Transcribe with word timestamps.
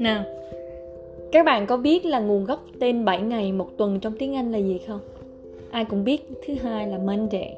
Nào, 0.00 0.24
các 1.32 1.46
bạn 1.46 1.66
có 1.66 1.76
biết 1.76 2.04
là 2.04 2.20
nguồn 2.20 2.44
gốc 2.44 2.64
tên 2.78 3.04
7 3.04 3.22
ngày 3.22 3.52
một 3.52 3.68
tuần 3.76 4.00
trong 4.00 4.12
tiếng 4.18 4.34
Anh 4.34 4.52
là 4.52 4.58
gì 4.58 4.80
không? 4.86 5.00
Ai 5.70 5.84
cũng 5.84 6.04
biết 6.04 6.28
thứ 6.46 6.54
hai 6.54 6.88
là 6.88 6.98
Monday. 6.98 7.56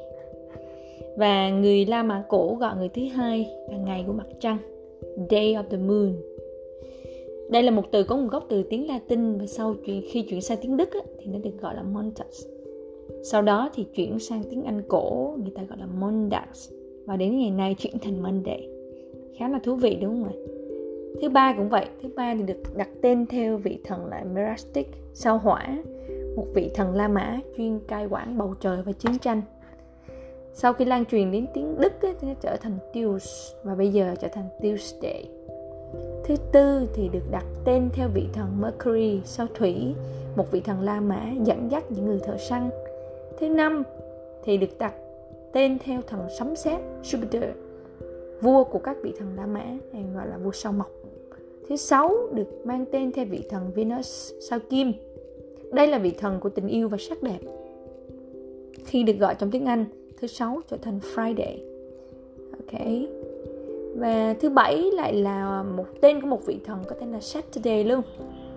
Và 1.17 1.49
người 1.49 1.85
La 1.85 2.03
Mã 2.03 2.23
cổ 2.29 2.57
gọi 2.59 2.75
người 2.77 2.89
thứ 2.89 3.01
hai 3.13 3.49
là 3.71 3.77
ngày 3.77 4.03
của 4.07 4.13
mặt 4.13 4.27
trăng, 4.39 4.57
Day 5.29 5.53
of 5.53 5.63
the 5.63 5.77
Moon. 5.77 6.13
Đây 7.49 7.63
là 7.63 7.71
một 7.71 7.91
từ 7.91 8.03
có 8.03 8.17
nguồn 8.17 8.27
gốc 8.27 8.45
từ 8.49 8.63
tiếng 8.63 8.87
Latin 8.87 9.37
và 9.37 9.45
sau 9.45 9.75
khi 9.83 10.21
chuyển 10.21 10.41
sang 10.41 10.57
tiếng 10.61 10.77
Đức 10.77 10.89
thì 11.19 11.25
nó 11.31 11.39
được 11.43 11.61
gọi 11.61 11.75
là 11.75 11.83
Montags 11.83 12.45
Sau 13.23 13.41
đó 13.41 13.69
thì 13.75 13.85
chuyển 13.95 14.19
sang 14.19 14.43
tiếng 14.49 14.63
Anh 14.63 14.81
cổ 14.87 15.35
người 15.41 15.51
ta 15.55 15.63
gọi 15.69 15.77
là 15.79 15.85
Mondays 15.85 16.71
và 17.05 17.17
đến 17.17 17.37
ngày 17.37 17.51
nay 17.51 17.75
chuyển 17.77 17.99
thành 17.99 18.23
Monday. 18.23 18.67
Khá 19.37 19.49
là 19.49 19.59
thú 19.59 19.75
vị 19.75 19.97
đúng 20.01 20.23
không 20.23 20.33
ạ? 20.33 20.52
Thứ 21.21 21.29
ba 21.29 21.53
cũng 21.57 21.69
vậy, 21.69 21.85
thứ 22.01 22.09
ba 22.15 22.35
thì 22.35 22.43
được 22.43 22.75
đặt 22.75 22.89
tên 23.01 23.25
theo 23.25 23.57
vị 23.57 23.79
thần 23.83 24.05
là 24.05 24.23
Merastic, 24.33 24.91
sao 25.13 25.37
hỏa, 25.37 25.77
một 26.35 26.45
vị 26.53 26.71
thần 26.75 26.95
La 26.95 27.07
Mã 27.07 27.39
chuyên 27.57 27.79
cai 27.87 28.05
quản 28.05 28.37
bầu 28.37 28.53
trời 28.59 28.81
và 28.85 28.91
chiến 28.91 29.19
tranh. 29.19 29.41
Sau 30.53 30.73
khi 30.73 30.85
lan 30.85 31.05
truyền 31.05 31.31
đến 31.31 31.45
tiếng 31.53 31.75
Đức 31.79 32.01
ấy, 32.01 32.13
thì 32.19 32.27
nó 32.27 32.33
trở 32.41 32.57
thành 32.61 32.77
Tues 32.93 33.53
và 33.63 33.75
bây 33.75 33.89
giờ 33.89 34.15
trở 34.21 34.27
thành 34.27 34.49
Tuesday. 34.61 35.29
Thứ 36.23 36.35
tư 36.51 36.87
thì 36.93 37.09
được 37.09 37.31
đặt 37.31 37.45
tên 37.65 37.89
theo 37.93 38.09
vị 38.13 38.27
thần 38.33 38.61
Mercury, 38.61 39.21
sao 39.25 39.47
thủy, 39.53 39.95
một 40.35 40.51
vị 40.51 40.61
thần 40.61 40.81
La 40.81 41.01
Mã 41.01 41.21
dẫn 41.43 41.71
dắt 41.71 41.91
những 41.91 42.05
người 42.05 42.19
thợ 42.19 42.37
săn. 42.37 42.69
Thứ 43.39 43.49
năm 43.49 43.83
thì 44.43 44.57
được 44.57 44.77
đặt 44.79 44.93
tên 45.53 45.77
theo 45.79 46.01
thần 46.07 46.27
sấm 46.39 46.55
sét 46.55 46.81
Jupiter, 47.03 47.51
vua 48.41 48.63
của 48.63 48.79
các 48.79 48.97
vị 49.03 49.13
thần 49.19 49.35
La 49.35 49.45
Mã, 49.45 49.65
hay 49.93 50.03
gọi 50.15 50.27
là 50.27 50.37
vua 50.37 50.51
sao 50.51 50.71
mộc. 50.71 50.87
Thứ 51.69 51.75
sáu 51.75 52.15
được 52.33 52.65
mang 52.65 52.85
tên 52.91 53.11
theo 53.11 53.25
vị 53.25 53.43
thần 53.49 53.71
Venus, 53.75 54.31
sao 54.49 54.59
kim. 54.69 54.93
Đây 55.71 55.87
là 55.87 55.97
vị 55.97 56.11
thần 56.11 56.39
của 56.39 56.49
tình 56.49 56.67
yêu 56.67 56.89
và 56.89 56.97
sắc 56.97 57.23
đẹp. 57.23 57.39
Khi 58.85 59.03
được 59.03 59.17
gọi 59.19 59.35
trong 59.35 59.51
tiếng 59.51 59.65
Anh, 59.65 59.85
thứ 60.21 60.27
sáu 60.27 60.61
trở 60.69 60.77
thành 60.77 60.99
Friday. 61.15 61.57
Ok. 62.51 62.81
Và 63.95 64.35
thứ 64.39 64.49
bảy 64.49 64.91
lại 64.93 65.13
là 65.13 65.63
một 65.63 65.85
tên 66.01 66.21
của 66.21 66.27
một 66.27 66.45
vị 66.45 66.59
thần 66.65 66.79
có 66.87 66.95
tên 66.99 67.11
là 67.11 67.19
Saturday 67.19 67.83
luôn. 67.83 68.01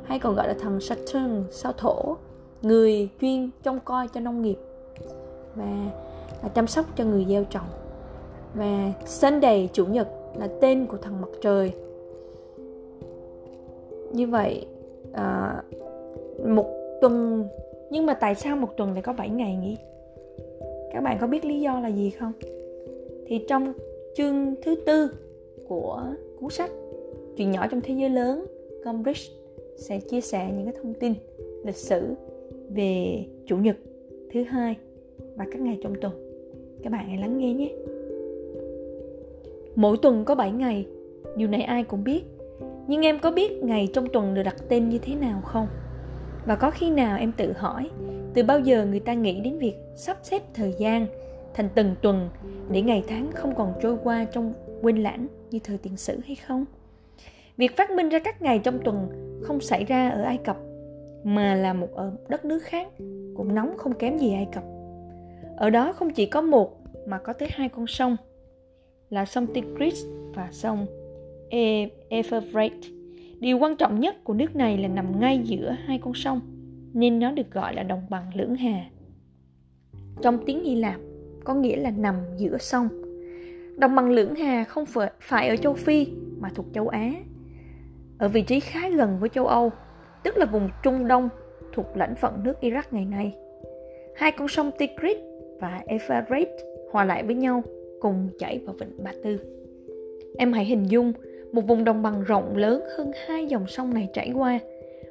Hay 0.03 0.19
còn 0.19 0.35
gọi 0.35 0.49
là 0.49 0.55
thần 0.55 0.81
Saturn, 0.81 1.45
sao 1.51 1.73
thổ, 1.73 2.17
người 2.63 3.09
chuyên 3.21 3.51
trông 3.63 3.81
coi 3.85 4.09
cho 4.09 4.21
nông 4.21 4.43
nghiệp 4.43 4.59
và 5.55 5.91
à, 6.43 6.49
chăm 6.55 6.67
sóc 6.67 6.85
cho 6.97 7.05
người 7.05 7.27
gieo 7.29 7.45
trồng. 7.45 7.67
Và 8.55 8.93
Sunday, 9.07 9.69
chủ 9.73 9.87
nhật 9.87 10.09
là 10.39 10.49
tên 10.61 10.87
của 10.87 10.97
thần 10.97 11.21
mặt 11.21 11.29
trời 11.43 11.73
như 14.13 14.27
vậy 14.27 14.67
à, 15.13 15.63
một 16.47 16.67
tuần 17.01 17.45
nhưng 17.91 18.07
mà 18.07 18.15
tại 18.15 18.35
sao 18.35 18.57
một 18.57 18.77
tuần 18.77 18.93
lại 18.93 19.03
có 19.03 19.13
7 19.13 19.29
ngày 19.29 19.57
nhỉ? 19.57 19.77
Các 20.93 21.01
bạn 21.01 21.19
có 21.21 21.27
biết 21.27 21.45
lý 21.45 21.61
do 21.61 21.81
là 21.81 21.89
gì 21.89 22.11
không? 22.11 22.33
Thì 23.27 23.45
trong 23.49 23.73
chương 24.17 24.55
thứ 24.63 24.75
tư 24.87 25.11
của 25.69 26.03
cuốn 26.41 26.51
sách 26.51 26.71
chuyện 27.37 27.51
nhỏ 27.51 27.67
trong 27.71 27.81
thế 27.81 27.95
giới 27.95 28.11
lớn 28.11 28.47
Cambridge 28.85 29.23
sẽ 29.77 30.01
chia 30.01 30.21
sẻ 30.21 30.53
những 30.57 30.65
cái 30.65 30.75
thông 30.83 30.95
tin 30.95 31.15
lịch 31.65 31.77
sử 31.77 32.15
về 32.69 33.25
chủ 33.47 33.57
nhật 33.57 33.77
thứ 34.33 34.43
hai 34.43 34.77
và 35.37 35.47
các 35.53 35.61
ngày 35.61 35.79
trong 35.83 35.95
tuần. 36.01 36.13
Các 36.83 36.93
bạn 36.93 37.09
hãy 37.09 37.19
lắng 37.19 37.39
nghe 37.39 37.55
nhé. 37.55 37.75
Mỗi 39.75 39.97
tuần 40.03 40.25
có 40.25 40.35
7 40.35 40.51
ngày 40.51 40.87
điều 41.37 41.49
này 41.49 41.63
ai 41.63 41.85
cũng 41.85 42.05
biết 42.05 42.23
nhưng 42.87 43.03
em 43.03 43.19
có 43.19 43.31
biết 43.31 43.53
ngày 43.63 43.89
trong 43.95 44.07
tuần 44.13 44.35
được 44.35 44.43
đặt 44.43 44.57
tên 44.69 44.89
như 44.89 44.99
thế 44.99 45.15
nào 45.15 45.41
không? 45.41 45.69
Và 46.47 46.57
có 46.57 46.71
khi 46.71 46.91
nào 46.91 47.19
em 47.19 47.33
tự 47.33 47.53
hỏi, 47.53 47.91
từ 48.35 48.43
bao 48.43 48.61
giờ 48.61 48.87
người 48.87 49.01
ta 49.01 49.15
nghĩ 49.15 49.41
đến 49.41 49.59
việc 49.59 49.75
sắp 49.97 50.19
xếp 50.23 50.43
thời 50.55 50.75
gian 50.79 51.07
thành 51.55 51.69
từng 51.75 51.95
tuần 52.03 52.29
để 52.71 52.83
ngày 52.83 53.05
tháng 53.09 53.31
không 53.35 53.55
còn 53.55 53.73
trôi 53.83 53.97
qua 54.05 54.25
trong 54.25 54.53
quên 54.83 55.03
lãng 55.03 55.27
như 55.51 55.59
thời 55.65 55.79
tiền 55.79 55.97
sử 55.97 56.19
hay 56.27 56.37
không? 56.37 56.65
Việc 57.57 57.77
phát 57.77 57.91
minh 57.91 58.09
ra 58.09 58.19
các 58.19 58.43
ngày 58.43 58.59
trong 58.59 58.79
tuần 58.85 59.09
không 59.43 59.61
xảy 59.61 59.85
ra 59.85 60.11
ở 60.11 60.23
ai 60.23 60.39
cập, 60.45 60.57
mà 61.25 61.55
là 61.55 61.73
một 61.73 61.89
ở 61.95 62.13
đất 62.29 62.45
nước 62.45 62.63
khác 62.63 62.89
cũng 63.37 63.55
nóng 63.55 63.77
không 63.77 63.95
kém 63.95 64.19
gì 64.19 64.35
ai 64.35 64.49
cập. 64.53 64.65
Ở 65.57 65.71
đó 65.71 65.93
không 65.93 66.11
chỉ 66.11 66.27
có 66.27 66.41
một 66.41 66.81
mà 67.07 67.19
có 67.19 67.33
tới 67.33 67.49
hai 67.53 67.69
con 67.69 67.87
sông, 67.87 68.17
là 69.11 69.25
sông 69.25 69.47
tigris 69.55 70.05
và 70.35 70.49
sông 70.53 70.87
E, 71.51 71.89
Everett. 72.09 72.75
Điều 73.41 73.59
quan 73.59 73.77
trọng 73.77 74.01
nhất 74.01 74.25
của 74.25 74.35
nước 74.35 74.57
này 74.57 74.79
là 74.79 74.89
nằm 74.89 75.21
ngay 75.21 75.41
giữa 75.45 75.77
hai 75.85 75.99
con 75.99 76.15
sông, 76.15 76.41
nên 76.93 77.19
nó 77.19 77.33
được 77.33 77.51
gọi 77.51 77.75
là 77.75 77.83
đồng 77.83 78.03
bằng 78.11 78.25
lưỡng 78.35 78.55
hà. 78.55 78.85
Trong 80.23 80.39
tiếng 80.47 80.65
Hy 80.65 80.75
Lạp, 80.75 81.01
có 81.45 81.55
nghĩa 81.55 81.77
là 81.77 81.91
nằm 81.91 82.15
giữa 82.37 82.59
sông. 82.59 82.89
Đồng 83.79 83.95
bằng 83.95 84.11
lưỡng 84.11 84.35
hà 84.35 84.65
không 84.65 84.85
phải 85.21 85.49
ở 85.49 85.57
châu 85.57 85.75
Phi 85.75 86.07
mà 86.39 86.51
thuộc 86.55 86.67
châu 86.75 86.89
Á, 86.89 87.13
ở 88.19 88.29
vị 88.29 88.43
trí 88.43 88.61
khá 88.61 88.89
gần 88.89 89.17
với 89.21 89.29
châu 89.29 89.47
Âu, 89.47 89.71
tức 90.25 90.37
là 90.37 90.47
vùng 90.47 90.69
Trung 90.83 91.09
Đông 91.09 91.29
thuộc 91.73 91.87
lãnh 91.97 92.15
phận 92.15 92.45
nước 92.45 92.55
Iraq 92.61 92.83
ngày 92.91 93.05
nay. 93.05 93.35
Hai 94.17 94.33
con 94.33 94.49
sông 94.49 94.71
Tigris 94.79 95.17
và 95.61 95.83
Euphrates 95.87 96.61
hòa 96.93 97.05
lại 97.05 97.23
với 97.23 97.35
nhau 97.35 97.63
cùng 98.01 98.29
chảy 98.39 98.59
vào 98.59 98.75
vịnh 98.81 99.05
Ba 99.05 99.13
Tư. 99.25 99.39
Em 100.39 100.53
hãy 100.53 100.65
hình 100.65 100.91
dung 100.91 101.13
một 101.57 101.67
vùng 101.67 101.85
đồng 101.85 102.03
bằng 102.03 102.25
rộng 102.25 102.57
lớn 102.57 102.83
hơn 102.97 103.11
hai 103.27 103.47
dòng 103.47 103.67
sông 103.67 103.95
này 103.95 104.09
trải 104.13 104.33
qua. 104.35 104.59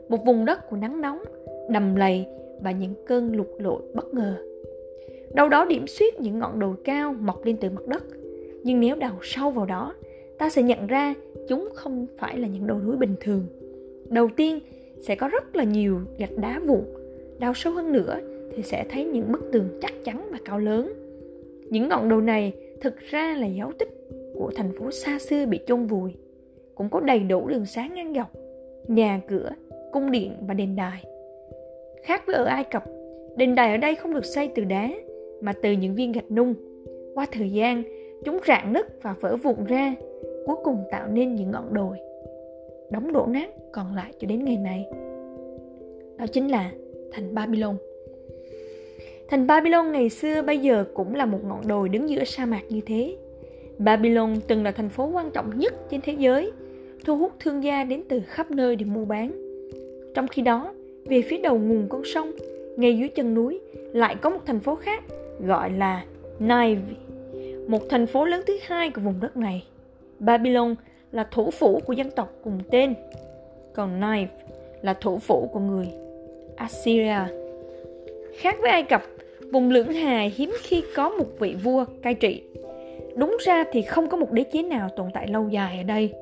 Một 0.10 0.26
vùng 0.26 0.46
đất 0.46 0.70
của 0.70 0.78
nắng 0.78 1.02
nóng, 1.02 1.24
đầm 1.70 1.96
lầy 1.96 2.26
và 2.62 2.72
những 2.72 2.94
cơn 3.06 3.36
lụt 3.36 3.48
lội 3.58 3.82
bất 3.94 4.14
ngờ. 4.14 4.36
Đâu 5.34 5.50
đó 5.50 5.66
điểm 5.66 5.88
xuyết 5.88 6.20
những 6.20 6.40
ngọn 6.40 6.60
đồi 6.60 6.76
cao 6.84 7.14
mọc 7.20 7.46
lên 7.46 7.58
từ 7.58 7.70
mặt 7.70 7.88
đất. 7.88 8.04
Nhưng 8.64 8.80
nếu 8.80 8.96
đào 8.96 9.18
sâu 9.22 9.52
vào 9.52 9.66
đó, 9.66 9.96
ta 10.38 10.50
sẽ 10.50 10.64
nhận 10.64 10.88
ra 10.88 11.14
chúng 11.48 11.70
không 11.74 12.08
phải 12.18 12.38
là 12.38 12.48
những 12.48 12.68
đồi 12.68 12.82
núi 12.86 12.96
bình 12.98 13.16
thường. 13.20 13.46
Đầu 14.10 14.30
tiên, 14.36 14.60
sẽ 15.02 15.16
có 15.16 15.28
rất 15.28 15.56
là 15.56 15.64
nhiều 15.64 16.00
gạch 16.18 16.38
đá 16.38 16.60
vụn. 16.66 16.84
Đào 17.40 17.54
sâu 17.54 17.74
hơn 17.74 17.92
nữa 17.92 18.20
thì 18.56 18.64
sẽ 18.64 18.86
thấy 18.90 19.06
những 19.06 19.32
bức 19.32 19.52
tường 19.52 19.70
chắc 19.82 19.94
chắn 20.04 20.28
và 20.32 20.38
cao 20.46 20.60
lớn. 20.60 20.94
Những 21.70 21.90
ngọn 21.90 22.10
đồi 22.10 22.22
này 22.22 22.54
thực 22.82 23.00
ra 23.00 23.38
là 23.40 23.48
dấu 23.48 23.72
tích 23.80 23.90
của 24.36 24.52
thành 24.56 24.72
phố 24.80 24.92
xa 24.92 25.20
xưa 25.20 25.46
bị 25.46 25.60
chôn 25.68 25.86
vùi 25.86 26.12
cũng 26.76 26.90
có 26.90 27.00
đầy 27.00 27.20
đủ 27.20 27.48
đường 27.48 27.66
sáng 27.66 27.94
ngang 27.94 28.14
dọc, 28.14 28.32
nhà 28.88 29.22
cửa, 29.28 29.50
cung 29.92 30.12
điện 30.12 30.34
và 30.48 30.54
đền 30.54 30.76
đài. 30.76 31.04
Khác 32.04 32.24
với 32.28 32.36
ở 32.36 32.46
Ai 32.46 32.64
Cập, 32.64 32.84
đền 33.36 33.56
đài 33.56 33.72
ở 33.72 33.78
đây 33.78 33.96
không 33.96 34.14
được 34.14 34.26
xây 34.26 34.50
từ 34.56 34.64
đá 34.64 34.90
mà 35.42 35.54
từ 35.62 35.72
những 35.72 35.96
viên 35.96 36.12
gạch 36.12 36.32
nung. 36.32 36.54
Qua 37.16 37.26
thời 37.32 37.52
gian, 37.52 37.84
chúng 38.26 38.40
rạn 38.48 38.74
nứt 38.74 39.04
và 39.04 39.16
vỡ 39.20 39.36
vụn 39.36 39.66
ra, 39.66 39.96
cuối 40.46 40.56
cùng 40.64 40.84
tạo 40.92 41.08
nên 41.08 41.36
những 41.36 41.52
ngọn 41.52 41.74
đồi. 41.74 41.98
Đóng 42.90 43.14
đổ 43.14 43.26
nát 43.26 43.50
còn 43.72 43.96
lại 43.96 44.14
cho 44.20 44.28
đến 44.28 44.44
ngày 44.44 44.58
này. 44.58 44.86
Đó 46.18 46.26
chính 46.32 46.52
là 46.52 46.72
thành 47.12 47.36
Babylon. 47.36 47.76
Thành 49.28 49.48
Babylon 49.48 49.92
ngày 49.92 50.10
xưa 50.10 50.42
bây 50.42 50.58
giờ 50.58 50.86
cũng 50.94 51.16
là 51.16 51.26
một 51.26 51.40
ngọn 51.44 51.68
đồi 51.68 51.90
đứng 51.90 52.10
giữa 52.10 52.24
sa 52.24 52.46
mạc 52.46 52.62
như 52.70 52.82
thế. 52.86 53.18
Babylon 53.78 54.36
từng 54.48 54.64
là 54.64 54.72
thành 54.72 54.90
phố 54.90 55.10
quan 55.14 55.32
trọng 55.32 55.60
nhất 55.60 55.74
trên 55.90 56.02
thế 56.02 56.14
giới 56.14 56.52
thu 57.06 57.18
hút 57.18 57.32
thương 57.40 57.64
gia 57.64 57.84
đến 57.84 58.04
từ 58.10 58.22
khắp 58.28 58.52
nơi 58.52 58.76
để 58.76 58.86
mua 58.86 59.06
bán. 59.06 59.32
Trong 60.14 60.28
khi 60.28 60.42
đó, 60.42 60.74
về 61.06 61.22
phía 61.22 61.38
đầu 61.38 61.58
nguồn 61.58 61.88
con 61.90 62.02
sông, 62.06 62.32
ngay 62.78 62.98
dưới 62.98 63.08
chân 63.08 63.34
núi, 63.34 63.60
lại 63.94 64.16
có 64.16 64.30
một 64.30 64.40
thành 64.46 64.60
phố 64.60 64.76
khác 64.76 65.04
gọi 65.40 65.70
là 65.72 66.06
Nive, 66.40 66.82
một 67.68 67.90
thành 67.90 68.08
phố 68.08 68.26
lớn 68.26 68.42
thứ 68.48 68.58
hai 68.62 68.90
của 68.90 69.02
vùng 69.02 69.20
đất 69.22 69.38
này. 69.38 69.64
Babylon 70.20 70.76
là 71.12 71.28
thủ 71.32 71.52
phủ 71.52 71.82
của 71.86 71.94
dân 71.94 72.12
tộc 72.12 72.34
cùng 72.44 72.60
tên, 72.72 72.94
còn 73.74 74.00
Nive 74.00 74.32
là 74.82 74.94
thủ 74.94 75.18
phủ 75.18 75.50
của 75.54 75.60
người 75.60 75.88
Assyria. 76.56 77.20
Khác 78.38 78.56
với 78.62 78.72
Ai 78.72 78.84
Cập, 78.84 79.04
vùng 79.52 79.72
lưỡng 79.72 79.94
hà 79.94 80.22
hiếm 80.36 80.54
khi 80.62 80.84
có 80.96 81.10
một 81.10 81.40
vị 81.40 81.56
vua 81.64 81.86
cai 82.02 82.14
trị. 82.14 82.42
Đúng 83.16 83.38
ra 83.46 83.64
thì 83.72 83.82
không 83.82 84.10
có 84.10 84.18
một 84.18 84.32
đế 84.32 84.44
chế 84.44 84.62
nào 84.62 84.90
tồn 84.96 85.08
tại 85.14 85.28
lâu 85.28 85.50
dài 85.50 85.78
ở 85.78 85.84
đây 85.84 86.14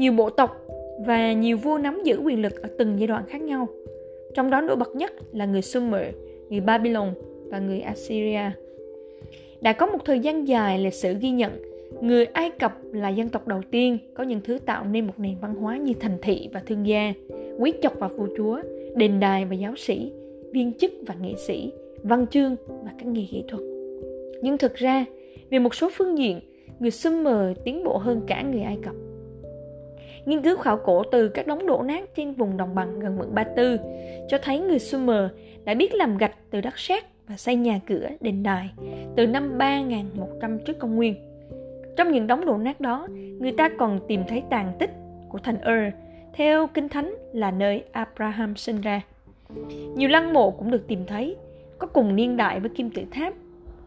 nhiều 0.00 0.12
bộ 0.12 0.30
tộc 0.30 0.66
và 1.06 1.32
nhiều 1.32 1.56
vua 1.56 1.78
nắm 1.78 2.00
giữ 2.04 2.20
quyền 2.24 2.42
lực 2.42 2.62
ở 2.62 2.68
từng 2.78 2.98
giai 2.98 3.06
đoạn 3.06 3.24
khác 3.28 3.42
nhau. 3.42 3.68
Trong 4.34 4.50
đó 4.50 4.60
nổi 4.60 4.76
bật 4.76 4.96
nhất 4.96 5.12
là 5.32 5.44
người 5.44 5.62
Sumer, 5.62 6.14
người 6.48 6.60
Babylon 6.60 7.14
và 7.50 7.58
người 7.58 7.80
Assyria. 7.80 8.50
Đã 9.60 9.72
có 9.72 9.86
một 9.86 9.98
thời 10.04 10.20
gian 10.20 10.48
dài 10.48 10.78
lịch 10.78 10.94
sử 10.94 11.14
ghi 11.20 11.30
nhận 11.30 11.52
người 12.00 12.24
Ai 12.24 12.50
Cập 12.50 12.78
là 12.92 13.08
dân 13.08 13.28
tộc 13.28 13.48
đầu 13.48 13.60
tiên 13.70 13.98
có 14.14 14.24
những 14.24 14.40
thứ 14.44 14.58
tạo 14.58 14.84
nên 14.84 15.06
một 15.06 15.12
nền 15.18 15.34
văn 15.40 15.54
hóa 15.54 15.76
như 15.76 15.92
thành 16.00 16.18
thị 16.22 16.48
và 16.52 16.62
thương 16.66 16.86
gia, 16.86 17.12
quý 17.58 17.72
tộc 17.82 17.92
và 17.98 18.08
vua 18.08 18.28
chúa, 18.36 18.60
đền 18.96 19.20
đài 19.20 19.44
và 19.44 19.54
giáo 19.54 19.76
sĩ, 19.76 20.12
viên 20.52 20.72
chức 20.72 20.92
và 21.06 21.14
nghệ 21.22 21.34
sĩ, 21.46 21.72
văn 22.02 22.26
chương 22.26 22.56
và 22.66 22.90
các 22.98 23.06
nghề 23.06 23.22
nghệ 23.32 23.42
thuật. 23.48 23.62
Nhưng 24.42 24.58
thực 24.58 24.74
ra, 24.74 25.04
về 25.50 25.58
một 25.58 25.74
số 25.74 25.88
phương 25.92 26.18
diện, 26.18 26.40
người 26.78 26.90
Sumer 26.90 27.56
tiến 27.64 27.84
bộ 27.84 27.98
hơn 27.98 28.20
cả 28.26 28.42
người 28.42 28.62
Ai 28.62 28.78
Cập. 28.82 28.94
Nghiên 30.26 30.42
cứu 30.42 30.56
khảo 30.56 30.76
cổ 30.76 31.02
từ 31.12 31.28
các 31.28 31.46
đống 31.46 31.66
đổ 31.66 31.82
nát 31.82 32.14
trên 32.16 32.32
vùng 32.32 32.56
đồng 32.56 32.74
bằng 32.74 33.00
gần 33.00 33.18
mực 33.18 33.32
Ba 33.32 33.44
Tư 33.44 33.78
cho 34.28 34.38
thấy 34.42 34.60
người 34.60 34.78
Sumer 34.78 35.30
đã 35.64 35.74
biết 35.74 35.94
làm 35.94 36.18
gạch 36.18 36.36
từ 36.50 36.60
đất 36.60 36.78
sét 36.78 37.04
và 37.28 37.36
xây 37.36 37.56
nhà 37.56 37.80
cửa, 37.86 38.08
đền 38.20 38.42
đài 38.42 38.70
từ 39.16 39.26
năm 39.26 39.58
3100 39.58 40.58
trước 40.58 40.78
công 40.78 40.96
nguyên. 40.96 41.14
Trong 41.96 42.12
những 42.12 42.26
đống 42.26 42.46
đổ 42.46 42.56
nát 42.56 42.80
đó, 42.80 43.06
người 43.38 43.52
ta 43.52 43.68
còn 43.78 44.00
tìm 44.08 44.22
thấy 44.28 44.42
tàn 44.50 44.72
tích 44.78 44.90
của 45.28 45.38
thành 45.38 45.56
Ur, 45.60 45.94
theo 46.32 46.66
Kinh 46.66 46.88
Thánh 46.88 47.14
là 47.32 47.50
nơi 47.50 47.84
Abraham 47.92 48.56
sinh 48.56 48.80
ra. 48.80 49.00
Nhiều 49.96 50.08
lăng 50.08 50.32
mộ 50.32 50.50
cũng 50.50 50.70
được 50.70 50.86
tìm 50.88 51.06
thấy, 51.06 51.36
có 51.78 51.86
cùng 51.86 52.16
niên 52.16 52.36
đại 52.36 52.60
với 52.60 52.70
kim 52.70 52.90
tự 52.90 53.02
tháp 53.10 53.34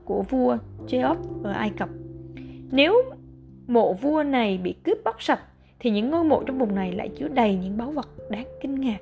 của 0.06 0.24
vua 0.30 0.58
Cheops 0.88 1.28
ở 1.44 1.52
Ai 1.52 1.72
Cập. 1.78 1.90
Nếu 2.72 3.02
mộ 3.68 3.94
vua 3.94 4.24
này 4.24 4.60
bị 4.64 4.76
cướp 4.84 4.98
bóc 5.04 5.24
sạch 5.24 5.40
thì 5.84 5.90
những 5.90 6.10
ngôi 6.10 6.24
mộ 6.24 6.44
trong 6.44 6.58
vùng 6.58 6.76
này 6.76 6.92
lại 6.92 7.10
chứa 7.10 7.28
đầy 7.28 7.56
những 7.64 7.78
báu 7.78 7.92
vật 7.92 8.10
đáng 8.30 8.46
kinh 8.62 8.82
ngạc. 8.82 8.98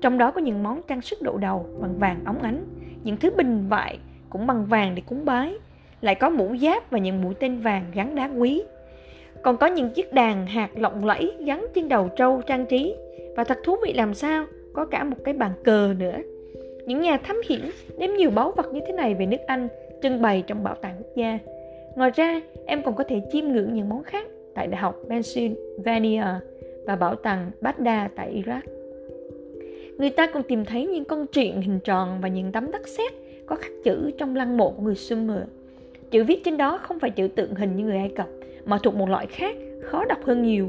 Trong 0.00 0.18
đó 0.18 0.30
có 0.30 0.40
những 0.40 0.62
món 0.62 0.80
trang 0.88 1.00
sức 1.00 1.22
độ 1.22 1.38
đầu 1.38 1.66
bằng 1.80 1.98
vàng 1.98 2.20
óng 2.24 2.42
ánh, 2.42 2.64
những 3.04 3.16
thứ 3.16 3.30
bình 3.30 3.68
vại 3.68 3.98
cũng 4.30 4.46
bằng 4.46 4.66
vàng 4.66 4.94
để 4.94 5.02
cúng 5.06 5.24
bái, 5.24 5.54
lại 6.00 6.14
có 6.14 6.30
mũ 6.30 6.56
giáp 6.56 6.90
và 6.90 6.98
những 6.98 7.22
mũi 7.22 7.34
tên 7.34 7.58
vàng 7.58 7.84
gắn 7.94 8.14
đá 8.14 8.30
quý. 8.38 8.62
Còn 9.42 9.56
có 9.56 9.66
những 9.66 9.90
chiếc 9.90 10.12
đàn 10.12 10.46
hạt 10.46 10.70
lộng 10.76 11.04
lẫy 11.04 11.32
gắn 11.46 11.66
trên 11.74 11.88
đầu 11.88 12.08
trâu 12.16 12.42
trang 12.46 12.66
trí 12.66 12.94
và 13.36 13.44
thật 13.44 13.58
thú 13.64 13.76
vị 13.86 13.92
làm 13.92 14.14
sao 14.14 14.44
có 14.72 14.84
cả 14.84 15.04
một 15.04 15.16
cái 15.24 15.34
bàn 15.34 15.52
cờ 15.64 15.94
nữa. 15.98 16.16
Những 16.86 17.00
nhà 17.00 17.16
thám 17.16 17.36
hiểm 17.48 17.70
đem 17.98 18.16
nhiều 18.16 18.30
báu 18.30 18.52
vật 18.56 18.66
như 18.72 18.80
thế 18.86 18.92
này 18.92 19.14
về 19.14 19.26
nước 19.26 19.40
Anh 19.46 19.68
trưng 20.02 20.22
bày 20.22 20.44
trong 20.46 20.64
bảo 20.64 20.74
tàng 20.74 20.94
quốc 20.98 21.16
gia. 21.16 21.38
Ngoài 21.94 22.10
ra, 22.14 22.40
em 22.66 22.82
còn 22.82 22.94
có 22.94 23.04
thể 23.04 23.20
chiêm 23.32 23.44
ngưỡng 23.44 23.74
những 23.74 23.88
món 23.88 24.04
khác 24.04 24.26
tại 24.54 24.66
Đại 24.66 24.80
học 24.80 25.02
Pennsylvania 25.08 26.24
và 26.86 26.96
bảo 26.96 27.14
tàng 27.14 27.50
Baghdad 27.60 28.10
tại 28.16 28.42
Iraq. 28.44 28.60
Người 29.98 30.10
ta 30.10 30.26
còn 30.26 30.42
tìm 30.42 30.64
thấy 30.64 30.86
những 30.86 31.04
con 31.04 31.26
truyện 31.26 31.62
hình 31.62 31.78
tròn 31.84 32.18
và 32.22 32.28
những 32.28 32.52
tấm 32.52 32.70
đất 32.70 32.88
sét 32.88 33.12
có 33.46 33.56
khắc 33.56 33.72
chữ 33.84 34.10
trong 34.18 34.36
lăng 34.36 34.56
mộ 34.56 34.70
của 34.70 34.82
người 34.82 34.94
Sumer. 34.94 35.38
Chữ 36.10 36.24
viết 36.24 36.44
trên 36.44 36.56
đó 36.56 36.78
không 36.78 36.98
phải 36.98 37.10
chữ 37.10 37.28
tượng 37.28 37.54
hình 37.54 37.76
như 37.76 37.84
người 37.84 37.96
Ai 37.96 38.08
Cập, 38.08 38.28
mà 38.64 38.78
thuộc 38.82 38.94
một 38.94 39.08
loại 39.08 39.26
khác, 39.26 39.56
khó 39.82 40.04
đọc 40.04 40.18
hơn 40.24 40.42
nhiều. 40.42 40.68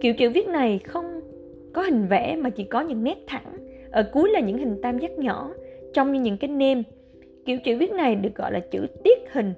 Kiểu 0.00 0.14
chữ 0.14 0.30
viết 0.30 0.46
này 0.46 0.78
không 0.78 1.20
có 1.72 1.82
hình 1.82 2.06
vẽ 2.06 2.36
mà 2.36 2.50
chỉ 2.50 2.64
có 2.64 2.80
những 2.80 3.04
nét 3.04 3.18
thẳng, 3.26 3.56
ở 3.90 4.02
cuối 4.12 4.30
là 4.30 4.40
những 4.40 4.58
hình 4.58 4.80
tam 4.82 4.98
giác 4.98 5.18
nhỏ, 5.18 5.50
trông 5.92 6.12
như 6.12 6.20
những 6.20 6.36
cái 6.36 6.50
nêm. 6.50 6.82
Kiểu 7.44 7.58
chữ 7.64 7.76
viết 7.78 7.92
này 7.92 8.14
được 8.14 8.34
gọi 8.34 8.52
là 8.52 8.60
chữ 8.60 8.86
tiết 9.04 9.18
hình, 9.32 9.54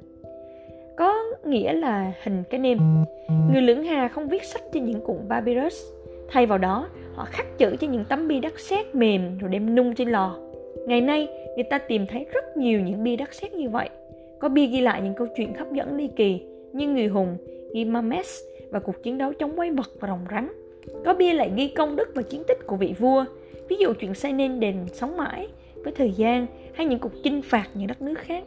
có 0.96 1.23
nghĩa 1.44 1.73
là 1.73 2.12
hình 2.23 2.43
cái 2.50 2.61
nêm. 2.61 2.79
Người 3.52 3.62
lưỡng 3.62 3.85
hà 3.85 4.08
không 4.08 4.29
viết 4.29 4.44
sách 4.44 4.62
trên 4.73 4.85
những 4.85 5.00
cuộn 5.00 5.17
papyrus, 5.29 5.75
thay 6.29 6.46
vào 6.46 6.58
đó 6.58 6.88
họ 7.14 7.25
khắc 7.25 7.58
chữ 7.58 7.76
trên 7.76 7.93
những 7.93 8.05
tấm 8.08 8.29
bia 8.29 8.41
đất 8.41 8.61
sét 8.61 8.94
mềm 8.94 9.38
rồi 9.38 9.50
đem 9.50 9.75
nung 9.75 9.94
trên 9.94 10.08
lò. 10.08 10.38
Ngày 10.87 11.00
nay, 11.00 11.29
người 11.55 11.64
ta 11.64 11.79
tìm 11.79 12.06
thấy 12.06 12.26
rất 12.32 12.56
nhiều 12.56 12.81
những 12.81 13.05
bia 13.05 13.17
đất 13.17 13.35
sét 13.35 13.52
như 13.52 13.69
vậy. 13.69 13.88
Có 14.38 14.49
bia 14.49 14.67
ghi 14.67 14.81
lại 14.81 15.00
những 15.00 15.14
câu 15.14 15.26
chuyện 15.37 15.55
hấp 15.55 15.73
dẫn 15.73 15.96
ly 15.96 16.08
kỳ 16.17 16.43
như 16.73 16.88
người 16.88 17.06
hùng 17.06 17.37
Gimames 17.75 18.38
và 18.70 18.79
cuộc 18.79 19.02
chiến 19.02 19.19
đấu 19.19 19.32
chống 19.32 19.56
quái 19.56 19.70
vật 19.70 19.91
và 20.00 20.08
rồng 20.08 20.25
rắn. 20.31 20.49
Có 21.05 21.14
bia 21.14 21.32
lại 21.32 21.50
ghi 21.56 21.69
công 21.69 21.96
đức 21.96 22.08
và 22.14 22.23
chiến 22.23 22.43
tích 22.49 22.58
của 22.67 22.76
vị 22.76 22.94
vua, 22.99 23.25
ví 23.69 23.76
dụ 23.76 23.93
chuyện 23.93 24.14
xây 24.14 24.32
nên 24.32 24.61
đền 24.61 24.76
sống 24.93 25.17
mãi 25.17 25.49
với 25.85 25.93
thời 25.93 26.11
gian 26.11 26.46
hay 26.75 26.87
những 26.87 26.99
cuộc 26.99 27.12
chinh 27.23 27.43
phạt 27.43 27.69
những 27.75 27.87
đất 27.87 28.02
nước 28.02 28.19
khác. 28.19 28.44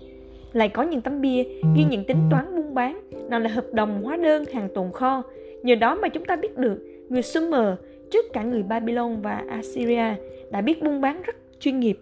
Lại 0.54 0.70
có 0.70 0.84
những 0.84 1.02
tấm 1.02 1.22
bia 1.22 1.44
ghi 1.76 1.86
những 1.90 2.06
tính 2.06 2.18
toán 2.32 2.56
buôn 2.56 2.74
bán, 2.74 3.02
nào 3.30 3.40
là 3.40 3.50
hợp 3.50 3.66
đồng 3.74 4.04
hóa 4.04 4.18
đơn 4.18 4.44
hàng 4.54 4.70
tồn 4.74 4.92
kho. 4.92 5.24
Nhờ 5.64 5.76
đó 5.76 5.96
mà 5.96 6.10
chúng 6.10 6.26
ta 6.26 6.36
biết 6.36 6.58
được 6.58 6.78
người 7.10 7.22
Sumer 7.22 7.74
trước 8.12 8.26
cả 8.34 8.44
người 8.44 8.64
Babylon 8.64 9.22
và 9.22 9.44
Assyria 9.50 10.16
đã 10.52 10.62
biết 10.62 10.84
buôn 10.84 11.02
bán 11.02 11.22
rất 11.22 11.36
chuyên 11.60 11.80
nghiệp. 11.80 12.00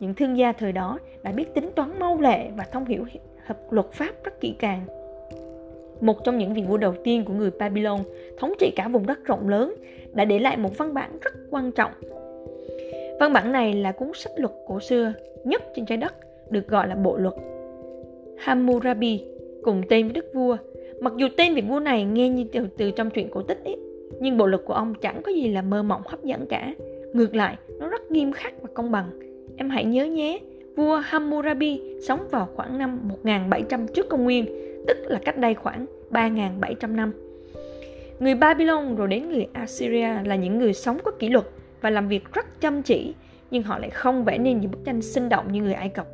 Những 0.00 0.14
thương 0.14 0.38
gia 0.38 0.52
thời 0.52 0.72
đó 0.72 0.98
đã 1.22 1.32
biết 1.32 1.54
tính 1.54 1.70
toán 1.74 1.98
mau 1.98 2.20
lẹ 2.20 2.50
và 2.56 2.64
thông 2.72 2.84
hiểu 2.84 3.04
hợp 3.44 3.72
luật 3.72 3.92
pháp 3.92 4.24
rất 4.24 4.40
kỹ 4.40 4.54
càng. 4.58 4.86
Một 6.00 6.24
trong 6.24 6.38
những 6.38 6.54
vị 6.54 6.62
vua 6.68 6.76
đầu 6.76 6.94
tiên 7.04 7.24
của 7.24 7.32
người 7.32 7.50
Babylon 7.58 8.00
thống 8.38 8.52
trị 8.58 8.72
cả 8.76 8.88
vùng 8.88 9.06
đất 9.06 9.24
rộng 9.24 9.48
lớn 9.48 9.74
đã 10.12 10.24
để 10.24 10.38
lại 10.38 10.56
một 10.56 10.78
văn 10.78 10.94
bản 10.94 11.18
rất 11.20 11.32
quan 11.50 11.72
trọng. 11.72 11.92
Văn 13.20 13.32
bản 13.32 13.52
này 13.52 13.74
là 13.74 13.92
cuốn 13.92 14.10
sách 14.14 14.32
luật 14.36 14.52
cổ 14.66 14.80
xưa 14.80 15.12
nhất 15.44 15.62
trên 15.74 15.86
trái 15.86 15.98
đất, 15.98 16.14
được 16.50 16.68
gọi 16.68 16.88
là 16.88 16.94
Bộ 16.94 17.16
luật 17.16 17.34
Hammurabi, 18.38 19.24
cùng 19.62 19.82
tên 19.88 20.06
với 20.06 20.12
đức 20.12 20.24
vua. 20.34 20.56
Mặc 21.00 21.12
dù 21.16 21.28
tên 21.36 21.54
vị 21.54 21.62
vua 21.68 21.80
này 21.80 22.04
nghe 22.04 22.28
như 22.28 22.44
từ, 22.52 22.66
từ 22.76 22.90
trong 22.90 23.10
truyện 23.10 23.28
cổ 23.30 23.42
tích 23.42 23.64
ấy, 23.64 23.76
nhưng 24.20 24.36
bộ 24.36 24.46
luật 24.46 24.62
của 24.64 24.74
ông 24.74 24.94
chẳng 24.94 25.22
có 25.22 25.32
gì 25.32 25.48
là 25.48 25.62
mơ 25.62 25.82
mộng 25.82 26.02
hấp 26.06 26.24
dẫn 26.24 26.46
cả. 26.46 26.74
Ngược 27.12 27.34
lại, 27.34 27.56
nó 27.78 27.88
rất 27.88 28.10
nghiêm 28.10 28.32
khắc 28.32 28.62
và 28.62 28.68
công 28.74 28.90
bằng. 28.90 29.10
Em 29.56 29.70
hãy 29.70 29.84
nhớ 29.84 30.04
nhé, 30.04 30.38
vua 30.76 30.96
Hammurabi 30.96 31.80
sống 32.08 32.20
vào 32.30 32.48
khoảng 32.56 32.78
năm 32.78 33.00
1700 33.08 33.86
trước 33.88 34.08
công 34.08 34.24
nguyên, 34.24 34.46
tức 34.86 34.96
là 35.08 35.18
cách 35.24 35.38
đây 35.38 35.54
khoảng 35.54 35.86
3.700 36.10 36.94
năm. 36.94 37.12
Người 38.20 38.34
Babylon 38.34 38.96
rồi 38.96 39.08
đến 39.08 39.28
người 39.28 39.46
Assyria 39.52 40.08
là 40.24 40.36
những 40.36 40.58
người 40.58 40.72
sống 40.72 40.98
có 41.04 41.10
kỷ 41.10 41.28
luật 41.28 41.44
và 41.80 41.90
làm 41.90 42.08
việc 42.08 42.32
rất 42.32 42.60
chăm 42.60 42.82
chỉ, 42.82 43.14
nhưng 43.50 43.62
họ 43.62 43.78
lại 43.78 43.90
không 43.90 44.24
vẽ 44.24 44.38
nên 44.38 44.60
những 44.60 44.70
bức 44.70 44.84
tranh 44.84 45.02
sinh 45.02 45.28
động 45.28 45.52
như 45.52 45.62
người 45.62 45.74
Ai 45.74 45.88
Cập. 45.88 46.06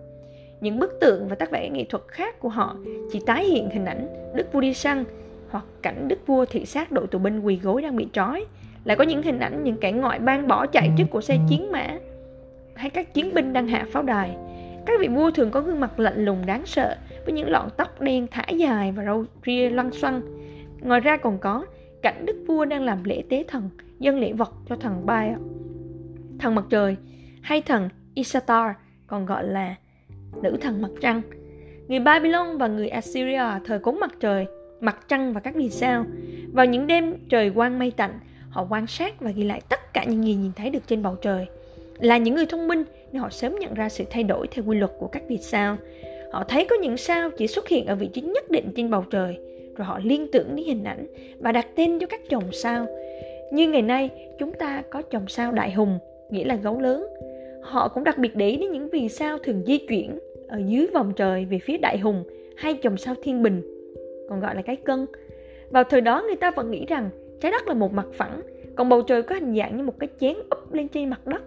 Những 0.64 0.78
bức 0.78 1.00
tượng 1.00 1.28
và 1.28 1.34
tác 1.34 1.50
vẽ 1.50 1.70
nghệ 1.70 1.84
thuật 1.84 2.02
khác 2.08 2.40
của 2.40 2.49
họ 2.49 2.76
chỉ 3.12 3.20
tái 3.26 3.44
hiện 3.44 3.70
hình 3.70 3.84
ảnh 3.84 4.08
đức 4.34 4.52
vua 4.52 4.61
đi 4.61 4.75
săn 4.75 5.05
hoặc 5.50 5.64
cảnh 5.82 6.08
đức 6.08 6.26
vua 6.26 6.44
thị 6.44 6.66
sát 6.66 6.93
đội 6.93 7.06
tù 7.06 7.19
binh 7.19 7.40
quỳ 7.40 7.56
gối 7.62 7.82
đang 7.82 7.96
bị 7.96 8.06
trói. 8.12 8.44
Lại 8.84 8.96
có 8.96 9.05
những 9.05 9.22
hình 9.22 9.38
ảnh 9.38 9.64
những 9.64 9.76
kẻ 9.76 9.93
ngoại 9.93 10.19
bang 10.19 10.49
bỏ 10.49 10.66
chạy 10.66 10.90
trước 10.96 11.05
của 11.11 11.20
xe 11.20 11.38
chiến 11.49 11.72
mã 11.72 11.99
hay 12.75 12.90
các 12.90 13.14
chiến 13.14 13.34
binh 13.34 13.52
đang 13.52 13.69
hạ 13.69 13.87
pháo 13.93 14.02
đài. 14.02 14.37
Các 14.87 15.00
vị 15.00 15.08
vua 15.08 15.31
thường 15.31 15.50
có 15.50 15.61
gương 15.61 15.81
mặt 15.81 16.00
lạnh 16.00 16.25
lùng 16.25 16.46
đáng 16.46 16.66
sợ 16.66 16.96
với 17.25 17.32
những 17.32 17.50
lọn 17.50 17.69
tóc 17.76 18.00
đen 18.00 18.26
thả 18.31 18.44
dài 18.49 18.93
và 18.93 19.05
râu 19.05 19.25
ria 19.46 19.70
loăn 19.70 19.93
xoăn. 19.93 20.22
Ngoài 20.81 21.00
ra 21.00 21.16
còn 21.16 21.38
có 21.38 21.66
cảnh 22.02 22.26
đức 22.26 22.44
vua 22.46 22.64
đang 22.64 22.82
làm 22.84 23.05
lễ 23.05 23.22
tế 23.31 23.44
thần, 23.49 23.70
dân 23.99 24.19
lễ 24.19 24.32
vật 24.32 24.52
cho 24.69 24.76
thần 24.76 25.06
Baal, 25.06 25.32
thần 26.38 26.55
mặt 26.55 26.64
trời 26.70 26.96
hay 27.43 27.62
thần 27.62 27.88
Isatar, 28.14 28.70
còn 29.06 29.26
gọi 29.26 29.44
là 29.44 29.75
nữ 30.43 30.57
thần 30.61 30.83
mặt 30.83 30.91
trăng. 31.01 31.23
Người 31.89 32.01
Babylon 32.01 32.59
và 32.59 32.67
người 32.67 32.89
Assyria 32.89 33.43
thờ 33.65 33.79
cúng 33.83 34.01
mặt 34.01 34.11
trời, 34.21 34.47
mặt 34.81 35.09
trăng 35.09 35.33
và 35.33 35.41
các 35.41 35.55
vì 35.55 35.71
sao. 35.71 36.05
Vào 36.53 36.67
những 36.67 36.87
đêm 36.87 37.15
trời 37.29 37.50
quang 37.50 37.79
mây 37.79 37.93
tạnh, 37.97 38.19
họ 38.50 38.67
quan 38.71 38.87
sát 38.87 39.21
và 39.21 39.31
ghi 39.31 39.45
lại 39.45 39.61
tất 39.69 39.95
cả 39.95 40.05
những 40.05 40.25
gì 40.25 40.35
nhìn 40.35 40.53
thấy 40.57 40.71
được 40.71 40.83
trên 40.87 41.03
bầu 41.03 41.17
trời. 41.23 41.47
Là 41.99 42.19
những 42.19 42.35
người 42.35 42.47
thông 42.47 42.69
minh 42.69 42.85
nên 43.12 43.23
họ 43.23 43.31
sớm 43.31 43.57
nhận 43.61 43.75
ra 43.75 43.88
sự 43.88 44.05
thay 44.11 44.23
đổi 44.23 44.47
theo 44.47 44.64
quy 44.64 44.79
luật 44.79 44.91
của 44.99 45.07
các 45.07 45.23
vì 45.29 45.38
sao. 45.38 45.76
Họ 46.33 46.45
thấy 46.45 46.67
có 46.71 46.76
những 46.76 46.97
sao 46.97 47.31
chỉ 47.31 47.47
xuất 47.47 47.69
hiện 47.69 47.87
ở 47.87 47.95
vị 47.95 48.09
trí 48.12 48.21
nhất 48.21 48.50
định 48.50 48.73
trên 48.76 48.91
bầu 48.91 49.05
trời, 49.11 49.38
rồi 49.76 49.87
họ 49.87 50.00
liên 50.03 50.26
tưởng 50.33 50.57
đến 50.57 50.67
hình 50.67 50.85
ảnh 50.85 51.07
và 51.38 51.53
đặt 51.53 51.67
tên 51.76 51.99
cho 51.99 52.07
các 52.07 52.21
chòm 52.29 52.43
sao. 52.53 52.87
Như 53.53 53.69
ngày 53.69 53.83
nay, 53.83 54.11
chúng 54.38 54.53
ta 54.53 54.83
có 54.91 55.03
chòm 55.11 55.29
sao 55.29 55.53
đại 55.53 55.73
hùng, 55.73 55.99
nghĩa 56.31 56.45
là 56.45 56.55
gấu 56.55 56.81
lớn. 56.81 57.07
Họ 57.64 57.88
cũng 57.88 58.04
đặc 58.04 58.18
biệt 58.18 58.37
để 58.37 58.49
ý 58.49 58.56
đến 58.56 58.73
những 58.73 58.88
vì 58.88 59.09
sao 59.09 59.38
thường 59.38 59.62
di 59.66 59.78
chuyển 59.78 60.18
ở 60.49 60.59
dưới 60.66 60.87
vòng 60.94 61.12
trời 61.16 61.44
về 61.44 61.59
phía 61.59 61.78
đại 61.78 61.99
hùng 61.99 62.25
hay 62.56 62.78
chòm 62.83 62.97
sao 62.97 63.14
thiên 63.23 63.42
bình, 63.42 63.62
còn 64.28 64.40
gọi 64.40 64.54
là 64.54 64.62
cái 64.62 64.76
cân. 64.76 65.06
Vào 65.71 65.85
thời 65.85 66.00
đó 66.00 66.23
người 66.26 66.37
ta 66.37 66.50
vẫn 66.50 66.71
nghĩ 66.71 66.87
rằng 66.87 67.11
trái 67.40 67.52
đất 67.52 67.68
là 67.68 67.75
một 67.75 67.92
mặt 67.92 68.06
phẳng, 68.12 68.40
còn 68.75 68.88
bầu 68.88 69.02
trời 69.02 69.23
có 69.23 69.35
hình 69.35 69.56
dạng 69.56 69.76
như 69.76 69.83
một 69.83 69.99
cái 69.99 70.09
chén 70.21 70.35
úp 70.50 70.73
lên 70.73 70.88
trên 70.88 71.11
mặt 71.11 71.26
đất. 71.26 71.42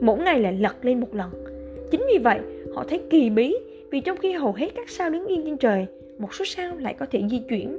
Mỗi 0.00 0.18
ngày 0.18 0.40
lại 0.40 0.52
lật 0.52 0.84
lên 0.84 1.00
một 1.00 1.14
lần. 1.14 1.30
Chính 1.90 2.00
vì 2.12 2.18
vậy, 2.18 2.40
họ 2.74 2.84
thấy 2.88 3.00
kỳ 3.10 3.30
bí 3.30 3.56
vì 3.90 4.00
trong 4.00 4.16
khi 4.16 4.32
hầu 4.32 4.52
hết 4.52 4.68
các 4.74 4.90
sao 4.90 5.10
đứng 5.10 5.26
yên 5.26 5.42
trên 5.44 5.56
trời, 5.56 5.86
một 6.18 6.34
số 6.34 6.44
sao 6.44 6.76
lại 6.76 6.94
có 6.94 7.06
thể 7.10 7.22
di 7.30 7.38
chuyển. 7.48 7.78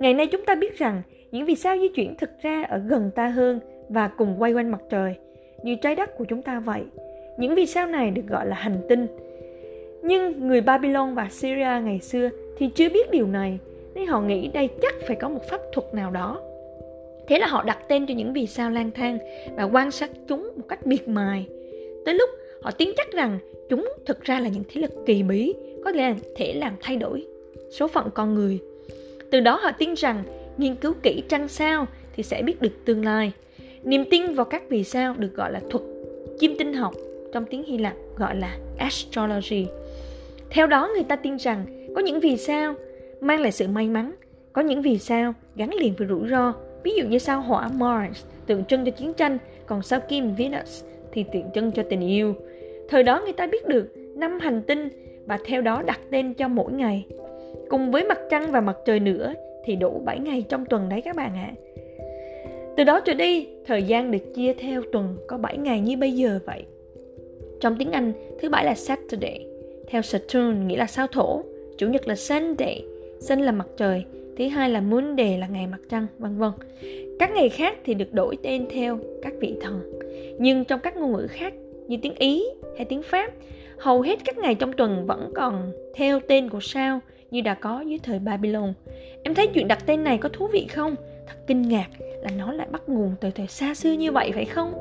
Ngày 0.00 0.14
nay 0.14 0.26
chúng 0.26 0.44
ta 0.44 0.54
biết 0.54 0.78
rằng 0.78 1.02
những 1.32 1.46
vì 1.46 1.54
sao 1.54 1.78
di 1.78 1.88
chuyển 1.88 2.14
thực 2.18 2.30
ra 2.42 2.62
ở 2.62 2.78
gần 2.78 3.10
ta 3.14 3.28
hơn 3.28 3.60
và 3.88 4.08
cùng 4.08 4.36
quay 4.38 4.52
quanh 4.52 4.70
mặt 4.70 4.80
trời, 4.90 5.14
như 5.62 5.74
trái 5.74 5.94
đất 5.94 6.18
của 6.18 6.24
chúng 6.24 6.42
ta 6.42 6.60
vậy. 6.60 6.82
Những 7.36 7.54
vì 7.54 7.66
sao 7.66 7.86
này 7.86 8.10
được 8.10 8.26
gọi 8.28 8.46
là 8.46 8.56
hành 8.56 8.80
tinh. 8.88 9.06
Nhưng 10.02 10.48
người 10.48 10.60
Babylon 10.60 11.14
và 11.14 11.28
Syria 11.30 11.80
ngày 11.84 12.00
xưa 12.00 12.28
thì 12.58 12.68
chưa 12.74 12.88
biết 12.88 13.10
điều 13.10 13.26
này, 13.26 13.58
nên 13.94 14.06
họ 14.06 14.20
nghĩ 14.20 14.48
đây 14.48 14.68
chắc 14.82 14.94
phải 15.06 15.16
có 15.16 15.28
một 15.28 15.40
pháp 15.50 15.60
thuật 15.72 15.94
nào 15.94 16.10
đó. 16.10 16.40
Thế 17.28 17.38
là 17.38 17.46
họ 17.46 17.62
đặt 17.62 17.78
tên 17.88 18.06
cho 18.06 18.14
những 18.14 18.32
vì 18.32 18.46
sao 18.46 18.70
lang 18.70 18.90
thang 18.90 19.18
và 19.56 19.64
quan 19.64 19.90
sát 19.90 20.10
chúng 20.28 20.52
một 20.56 20.64
cách 20.68 20.86
miệt 20.86 21.08
mài. 21.08 21.46
Tới 22.04 22.14
lúc 22.14 22.30
họ 22.62 22.70
tin 22.70 22.88
chắc 22.96 23.12
rằng 23.12 23.38
chúng 23.68 23.92
thực 24.06 24.24
ra 24.24 24.40
là 24.40 24.48
những 24.48 24.62
thế 24.68 24.80
lực 24.80 24.92
kỳ 25.06 25.22
bí 25.22 25.54
có 25.84 25.92
thể 26.36 26.52
làm 26.54 26.72
thay 26.80 26.96
đổi 26.96 27.26
số 27.70 27.88
phận 27.88 28.08
con 28.14 28.34
người. 28.34 28.58
Từ 29.30 29.40
đó 29.40 29.58
họ 29.62 29.70
tin 29.78 29.94
rằng 29.94 30.22
nghiên 30.58 30.74
cứu 30.74 30.92
kỹ 31.02 31.22
trăng 31.28 31.48
sao 31.48 31.86
thì 32.16 32.22
sẽ 32.22 32.42
biết 32.42 32.62
được 32.62 32.84
tương 32.84 33.04
lai. 33.04 33.32
Niềm 33.84 34.04
tin 34.10 34.34
vào 34.34 34.44
các 34.44 34.62
vì 34.68 34.84
sao 34.84 35.14
được 35.18 35.34
gọi 35.34 35.52
là 35.52 35.60
thuật 35.70 35.84
chiêm 36.38 36.50
tinh 36.58 36.72
học 36.72 36.94
trong 37.32 37.44
tiếng 37.44 37.64
Hy 37.64 37.78
Lạp 37.78 37.94
gọi 38.16 38.36
là 38.36 38.58
astrology. 38.78 39.66
Theo 40.50 40.66
đó 40.66 40.90
người 40.94 41.04
ta 41.04 41.16
tin 41.16 41.36
rằng 41.36 41.66
có 41.96 42.02
những 42.02 42.20
vì 42.20 42.36
sao 42.36 42.74
mang 43.20 43.40
lại 43.40 43.52
sự 43.52 43.68
may 43.68 43.88
mắn, 43.88 44.12
có 44.52 44.62
những 44.62 44.82
vì 44.82 44.98
sao 44.98 45.34
gắn 45.56 45.74
liền 45.74 45.94
với 45.98 46.08
rủi 46.08 46.28
ro, 46.28 46.52
Ví 46.82 46.92
dụ 46.96 47.04
như 47.04 47.18
sao 47.18 47.40
hỏa 47.40 47.68
Mars 47.68 48.24
tượng 48.46 48.64
trưng 48.64 48.84
cho 48.84 48.90
chiến 48.90 49.14
tranh, 49.14 49.38
còn 49.66 49.82
sao 49.82 50.00
kim 50.00 50.34
Venus 50.34 50.84
thì 51.12 51.24
tượng 51.32 51.50
trưng 51.54 51.72
cho 51.72 51.82
tình 51.90 52.00
yêu. 52.00 52.34
Thời 52.88 53.02
đó 53.02 53.20
người 53.24 53.32
ta 53.32 53.46
biết 53.46 53.66
được 53.66 53.94
năm 54.16 54.38
hành 54.40 54.62
tinh 54.62 54.88
và 55.26 55.38
theo 55.46 55.62
đó 55.62 55.82
đặt 55.82 56.00
tên 56.10 56.34
cho 56.34 56.48
mỗi 56.48 56.72
ngày. 56.72 57.06
Cùng 57.68 57.90
với 57.90 58.04
mặt 58.04 58.18
trăng 58.30 58.52
và 58.52 58.60
mặt 58.60 58.76
trời 58.86 59.00
nữa 59.00 59.34
thì 59.64 59.76
đủ 59.76 60.02
7 60.04 60.18
ngày 60.18 60.44
trong 60.48 60.66
tuần 60.66 60.88
đấy 60.88 61.00
các 61.00 61.16
bạn 61.16 61.34
ạ. 61.34 61.50
À. 61.50 61.81
Từ 62.76 62.84
đó 62.84 63.00
trở 63.00 63.14
đi, 63.14 63.46
thời 63.66 63.82
gian 63.82 64.10
được 64.10 64.34
chia 64.34 64.54
theo 64.54 64.82
tuần 64.92 65.16
có 65.26 65.38
7 65.38 65.58
ngày 65.58 65.80
như 65.80 65.96
bây 65.96 66.12
giờ 66.12 66.38
vậy. 66.46 66.64
Trong 67.60 67.76
tiếng 67.78 67.92
Anh, 67.92 68.12
thứ 68.40 68.48
bảy 68.48 68.64
là 68.64 68.74
Saturday, 68.74 69.46
theo 69.86 70.02
Saturn 70.02 70.66
nghĩa 70.66 70.76
là 70.76 70.86
sao 70.86 71.06
thổ, 71.06 71.42
chủ 71.78 71.88
nhật 71.88 72.08
là 72.08 72.14
Sunday, 72.14 72.84
Sun 73.20 73.40
là 73.40 73.52
mặt 73.52 73.66
trời, 73.76 74.04
thứ 74.38 74.48
hai 74.48 74.70
là 74.70 74.80
Monday 74.80 75.38
là 75.38 75.46
ngày 75.46 75.66
mặt 75.66 75.80
trăng, 75.88 76.06
vân 76.18 76.38
vân. 76.38 76.50
Các 77.18 77.30
ngày 77.34 77.48
khác 77.48 77.78
thì 77.84 77.94
được 77.94 78.12
đổi 78.12 78.36
tên 78.42 78.66
theo 78.70 78.98
các 79.22 79.32
vị 79.40 79.54
thần. 79.60 80.00
Nhưng 80.38 80.64
trong 80.64 80.80
các 80.80 80.96
ngôn 80.96 81.12
ngữ 81.12 81.26
khác 81.26 81.54
như 81.88 81.96
tiếng 82.02 82.14
Ý 82.14 82.44
hay 82.76 82.84
tiếng 82.84 83.02
Pháp, 83.02 83.32
hầu 83.78 84.00
hết 84.00 84.18
các 84.24 84.38
ngày 84.38 84.54
trong 84.54 84.72
tuần 84.72 85.06
vẫn 85.06 85.32
còn 85.34 85.72
theo 85.94 86.20
tên 86.20 86.48
của 86.48 86.60
sao 86.60 87.00
như 87.30 87.40
đã 87.40 87.54
có 87.54 87.80
dưới 87.80 87.98
thời 88.02 88.18
Babylon. 88.18 88.72
Em 89.22 89.34
thấy 89.34 89.46
chuyện 89.46 89.68
đặt 89.68 89.86
tên 89.86 90.04
này 90.04 90.18
có 90.18 90.28
thú 90.28 90.46
vị 90.46 90.66
không? 90.66 90.94
Thật 91.26 91.36
kinh 91.46 91.62
ngạc 91.62 91.88
là 92.22 92.30
nó 92.38 92.52
lại 92.52 92.66
bắt 92.70 92.82
nguồn 92.86 93.14
từ 93.20 93.30
thời 93.30 93.46
xa 93.46 93.74
xưa 93.74 93.92
như 93.92 94.12
vậy 94.12 94.30
phải 94.34 94.44
không? 94.44 94.72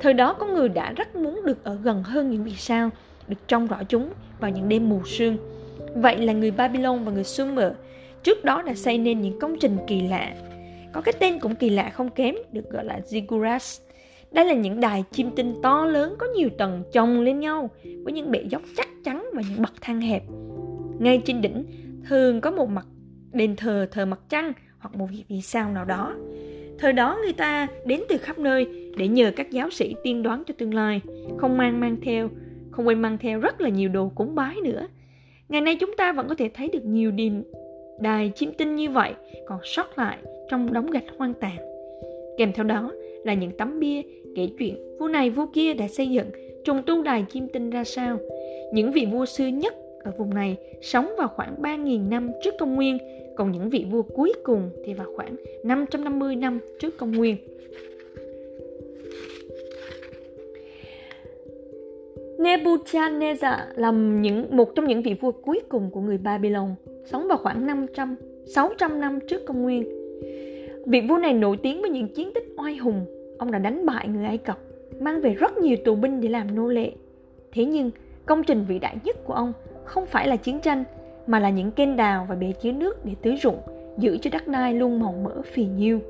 Thời 0.00 0.14
đó 0.14 0.32
có 0.32 0.46
người 0.46 0.68
đã 0.68 0.92
rất 0.92 1.16
muốn 1.16 1.40
được 1.44 1.64
ở 1.64 1.74
gần 1.74 2.02
hơn 2.02 2.30
những 2.30 2.44
vì 2.44 2.54
sao, 2.54 2.90
được 3.28 3.36
trông 3.48 3.66
rõ 3.66 3.82
chúng 3.88 4.10
vào 4.40 4.50
những 4.50 4.68
đêm 4.68 4.88
mù 4.88 5.00
sương. 5.04 5.36
Vậy 5.94 6.18
là 6.18 6.32
người 6.32 6.50
Babylon 6.50 7.04
và 7.04 7.12
người 7.12 7.24
Sumer 7.24 7.72
trước 8.22 8.44
đó 8.44 8.62
đã 8.62 8.74
xây 8.74 8.98
nên 8.98 9.20
những 9.20 9.38
công 9.38 9.56
trình 9.60 9.76
kỳ 9.86 10.02
lạ. 10.02 10.34
Có 10.92 11.00
cái 11.00 11.12
tên 11.18 11.38
cũng 11.38 11.54
kỳ 11.54 11.70
lạ 11.70 11.90
không 11.90 12.10
kém, 12.10 12.34
được 12.52 12.70
gọi 12.70 12.84
là 12.84 13.00
ziggurats. 13.10 13.80
Đây 14.32 14.44
là 14.44 14.54
những 14.54 14.80
đài 14.80 15.04
chim 15.12 15.30
tinh 15.36 15.54
to 15.62 15.86
lớn 15.86 16.14
có 16.18 16.26
nhiều 16.36 16.48
tầng 16.58 16.82
chồng 16.92 17.20
lên 17.20 17.40
nhau 17.40 17.70
với 18.04 18.12
những 18.12 18.30
bệ 18.30 18.44
dốc 18.50 18.62
chắc 18.76 18.88
chắn 19.04 19.26
và 19.34 19.42
những 19.50 19.62
bậc 19.62 19.72
thang 19.80 20.00
hẹp. 20.00 20.22
Ngay 20.98 21.22
trên 21.24 21.40
đỉnh 21.40 21.64
thường 22.08 22.40
có 22.40 22.50
một 22.50 22.68
mặt 22.68 22.86
đền 23.32 23.56
thờ 23.56 23.86
thờ 23.90 24.06
mặt 24.06 24.20
trăng 24.28 24.52
hoặc 24.84 24.98
một 24.98 25.06
vị 25.28 25.40
sao 25.40 25.72
nào 25.72 25.84
đó. 25.84 26.14
Thời 26.78 26.92
đó 26.92 27.18
người 27.22 27.32
ta 27.32 27.68
đến 27.86 28.00
từ 28.08 28.18
khắp 28.18 28.38
nơi 28.38 28.66
để 28.96 29.08
nhờ 29.08 29.32
các 29.36 29.50
giáo 29.50 29.70
sĩ 29.70 29.94
tiên 30.02 30.22
đoán 30.22 30.42
cho 30.46 30.54
tương 30.58 30.74
lai, 30.74 31.00
không 31.36 31.56
mang 31.56 31.80
mang 31.80 31.96
theo, 32.02 32.28
không 32.70 32.86
quên 32.86 33.02
mang 33.02 33.18
theo 33.18 33.40
rất 33.40 33.60
là 33.60 33.68
nhiều 33.68 33.88
đồ 33.88 34.10
cúng 34.14 34.34
bái 34.34 34.56
nữa. 34.64 34.86
Ngày 35.48 35.60
nay 35.60 35.76
chúng 35.80 35.96
ta 35.96 36.12
vẫn 36.12 36.28
có 36.28 36.34
thể 36.34 36.50
thấy 36.54 36.68
được 36.68 36.84
nhiều 36.84 37.10
điềm 37.10 37.32
đài 38.00 38.32
chim 38.34 38.52
tinh 38.58 38.76
như 38.76 38.90
vậy 38.90 39.12
còn 39.46 39.58
sót 39.64 39.98
lại 39.98 40.18
trong 40.50 40.72
đống 40.72 40.90
gạch 40.90 41.04
hoang 41.18 41.34
tàn. 41.34 41.56
Kèm 42.38 42.52
theo 42.52 42.64
đó 42.64 42.92
là 43.24 43.34
những 43.34 43.56
tấm 43.58 43.80
bia 43.80 44.02
kể 44.36 44.48
chuyện 44.58 44.98
vua 44.98 45.08
này 45.08 45.30
vua 45.30 45.46
kia 45.46 45.74
đã 45.74 45.88
xây 45.88 46.06
dựng 46.06 46.30
trùng 46.64 46.82
tu 46.86 47.02
đài 47.02 47.24
chim 47.30 47.48
tinh 47.48 47.70
ra 47.70 47.84
sao. 47.84 48.18
Những 48.72 48.92
vị 48.92 49.06
vua 49.12 49.26
xưa 49.26 49.46
nhất 49.46 49.74
ở 50.04 50.12
vùng 50.18 50.34
này 50.34 50.56
sống 50.82 51.14
vào 51.18 51.28
khoảng 51.28 51.54
3.000 51.62 52.08
năm 52.08 52.30
trước 52.42 52.54
công 52.58 52.74
nguyên, 52.74 52.98
còn 53.36 53.52
những 53.52 53.68
vị 53.68 53.86
vua 53.90 54.02
cuối 54.02 54.32
cùng 54.42 54.70
thì 54.84 54.94
vào 54.94 55.06
khoảng 55.16 55.36
550 55.64 56.36
năm 56.36 56.60
trước 56.80 56.98
công 56.98 57.12
nguyên. 57.12 57.36
Nebuchadnezzar 62.38 63.58
là 63.76 63.90
những 63.90 64.56
một 64.56 64.74
trong 64.74 64.86
những 64.86 65.02
vị 65.02 65.14
vua 65.20 65.32
cuối 65.32 65.60
cùng 65.68 65.90
của 65.90 66.00
người 66.00 66.18
Babylon, 66.18 66.74
sống 67.04 67.28
vào 67.28 67.38
khoảng 67.38 67.66
500 67.66 68.16
600 68.46 69.00
năm 69.00 69.18
trước 69.28 69.46
công 69.46 69.62
nguyên. 69.62 69.84
Vị 70.86 71.00
vua 71.08 71.18
này 71.18 71.32
nổi 71.32 71.56
tiếng 71.62 71.80
với 71.80 71.90
những 71.90 72.08
chiến 72.08 72.30
tích 72.34 72.54
oai 72.56 72.76
hùng. 72.76 73.06
Ông 73.38 73.50
đã 73.50 73.58
đánh 73.58 73.86
bại 73.86 74.08
người 74.08 74.24
Ai 74.24 74.38
Cập, 74.38 74.58
mang 75.00 75.20
về 75.20 75.34
rất 75.34 75.58
nhiều 75.58 75.76
tù 75.84 75.94
binh 75.94 76.20
để 76.20 76.28
làm 76.28 76.54
nô 76.54 76.68
lệ. 76.68 76.92
Thế 77.52 77.64
nhưng, 77.64 77.90
công 78.26 78.42
trình 78.44 78.64
vĩ 78.68 78.78
đại 78.78 78.96
nhất 79.04 79.16
của 79.24 79.34
ông 79.34 79.52
không 79.84 80.06
phải 80.06 80.28
là 80.28 80.36
chiến 80.36 80.60
tranh, 80.60 80.84
mà 81.26 81.40
là 81.40 81.50
những 81.50 81.70
kênh 81.70 81.96
đào 81.96 82.26
và 82.28 82.34
bể 82.34 82.52
chứa 82.52 82.72
nước 82.72 83.04
để 83.04 83.12
tưới 83.22 83.36
rụng, 83.36 83.58
giữ 83.98 84.18
cho 84.22 84.30
đất 84.32 84.48
đai 84.48 84.74
luôn 84.74 85.00
màu 85.00 85.14
mỡ 85.24 85.42
phì 85.42 85.64
nhiêu. 85.64 86.00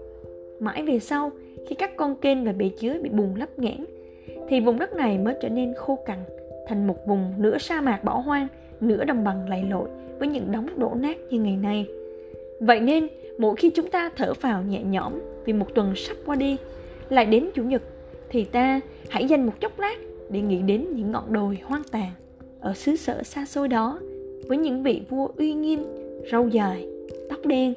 Mãi 0.60 0.82
về 0.82 0.98
sau, 0.98 1.30
khi 1.66 1.74
các 1.74 1.96
con 1.96 2.16
kênh 2.16 2.44
và 2.44 2.52
bể 2.52 2.68
chứa 2.68 2.98
bị 3.02 3.10
bùng 3.10 3.36
lấp 3.36 3.58
nghẽn, 3.58 3.84
thì 4.48 4.60
vùng 4.60 4.78
đất 4.78 4.92
này 4.92 5.18
mới 5.18 5.34
trở 5.42 5.48
nên 5.48 5.74
khô 5.74 5.98
cằn, 6.06 6.18
thành 6.68 6.86
một 6.86 7.06
vùng 7.06 7.34
nửa 7.38 7.58
sa 7.58 7.80
mạc 7.80 8.04
bỏ 8.04 8.18
hoang, 8.18 8.46
nửa 8.80 9.04
đồng 9.04 9.24
bằng 9.24 9.48
lầy 9.48 9.62
lội 9.62 9.88
với 10.18 10.28
những 10.28 10.52
đống 10.52 10.66
đổ 10.76 10.92
nát 10.94 11.16
như 11.30 11.40
ngày 11.40 11.56
nay. 11.56 11.86
Vậy 12.60 12.80
nên, 12.80 13.06
mỗi 13.38 13.56
khi 13.56 13.70
chúng 13.70 13.90
ta 13.90 14.10
thở 14.16 14.32
vào 14.40 14.62
nhẹ 14.62 14.82
nhõm 14.82 15.12
vì 15.44 15.52
một 15.52 15.74
tuần 15.74 15.94
sắp 15.96 16.16
qua 16.26 16.36
đi, 16.36 16.56
lại 17.08 17.26
đến 17.26 17.50
Chủ 17.54 17.62
nhật, 17.62 17.82
thì 18.28 18.44
ta 18.44 18.80
hãy 19.08 19.24
dành 19.24 19.46
một 19.46 19.52
chốc 19.60 19.80
lát 19.80 19.96
để 20.30 20.40
nghĩ 20.40 20.62
đến 20.62 20.86
những 20.94 21.12
ngọn 21.12 21.32
đồi 21.32 21.58
hoang 21.64 21.82
tàn 21.90 22.10
ở 22.64 22.74
xứ 22.74 22.96
sở 22.96 23.22
xa 23.22 23.46
xôi 23.46 23.68
đó 23.68 24.00
với 24.48 24.58
những 24.58 24.82
vị 24.82 25.00
vua 25.08 25.28
uy 25.36 25.52
nghiêm, 25.52 25.82
râu 26.32 26.48
dài, 26.48 26.86
tóc 27.30 27.46
đen. 27.46 27.74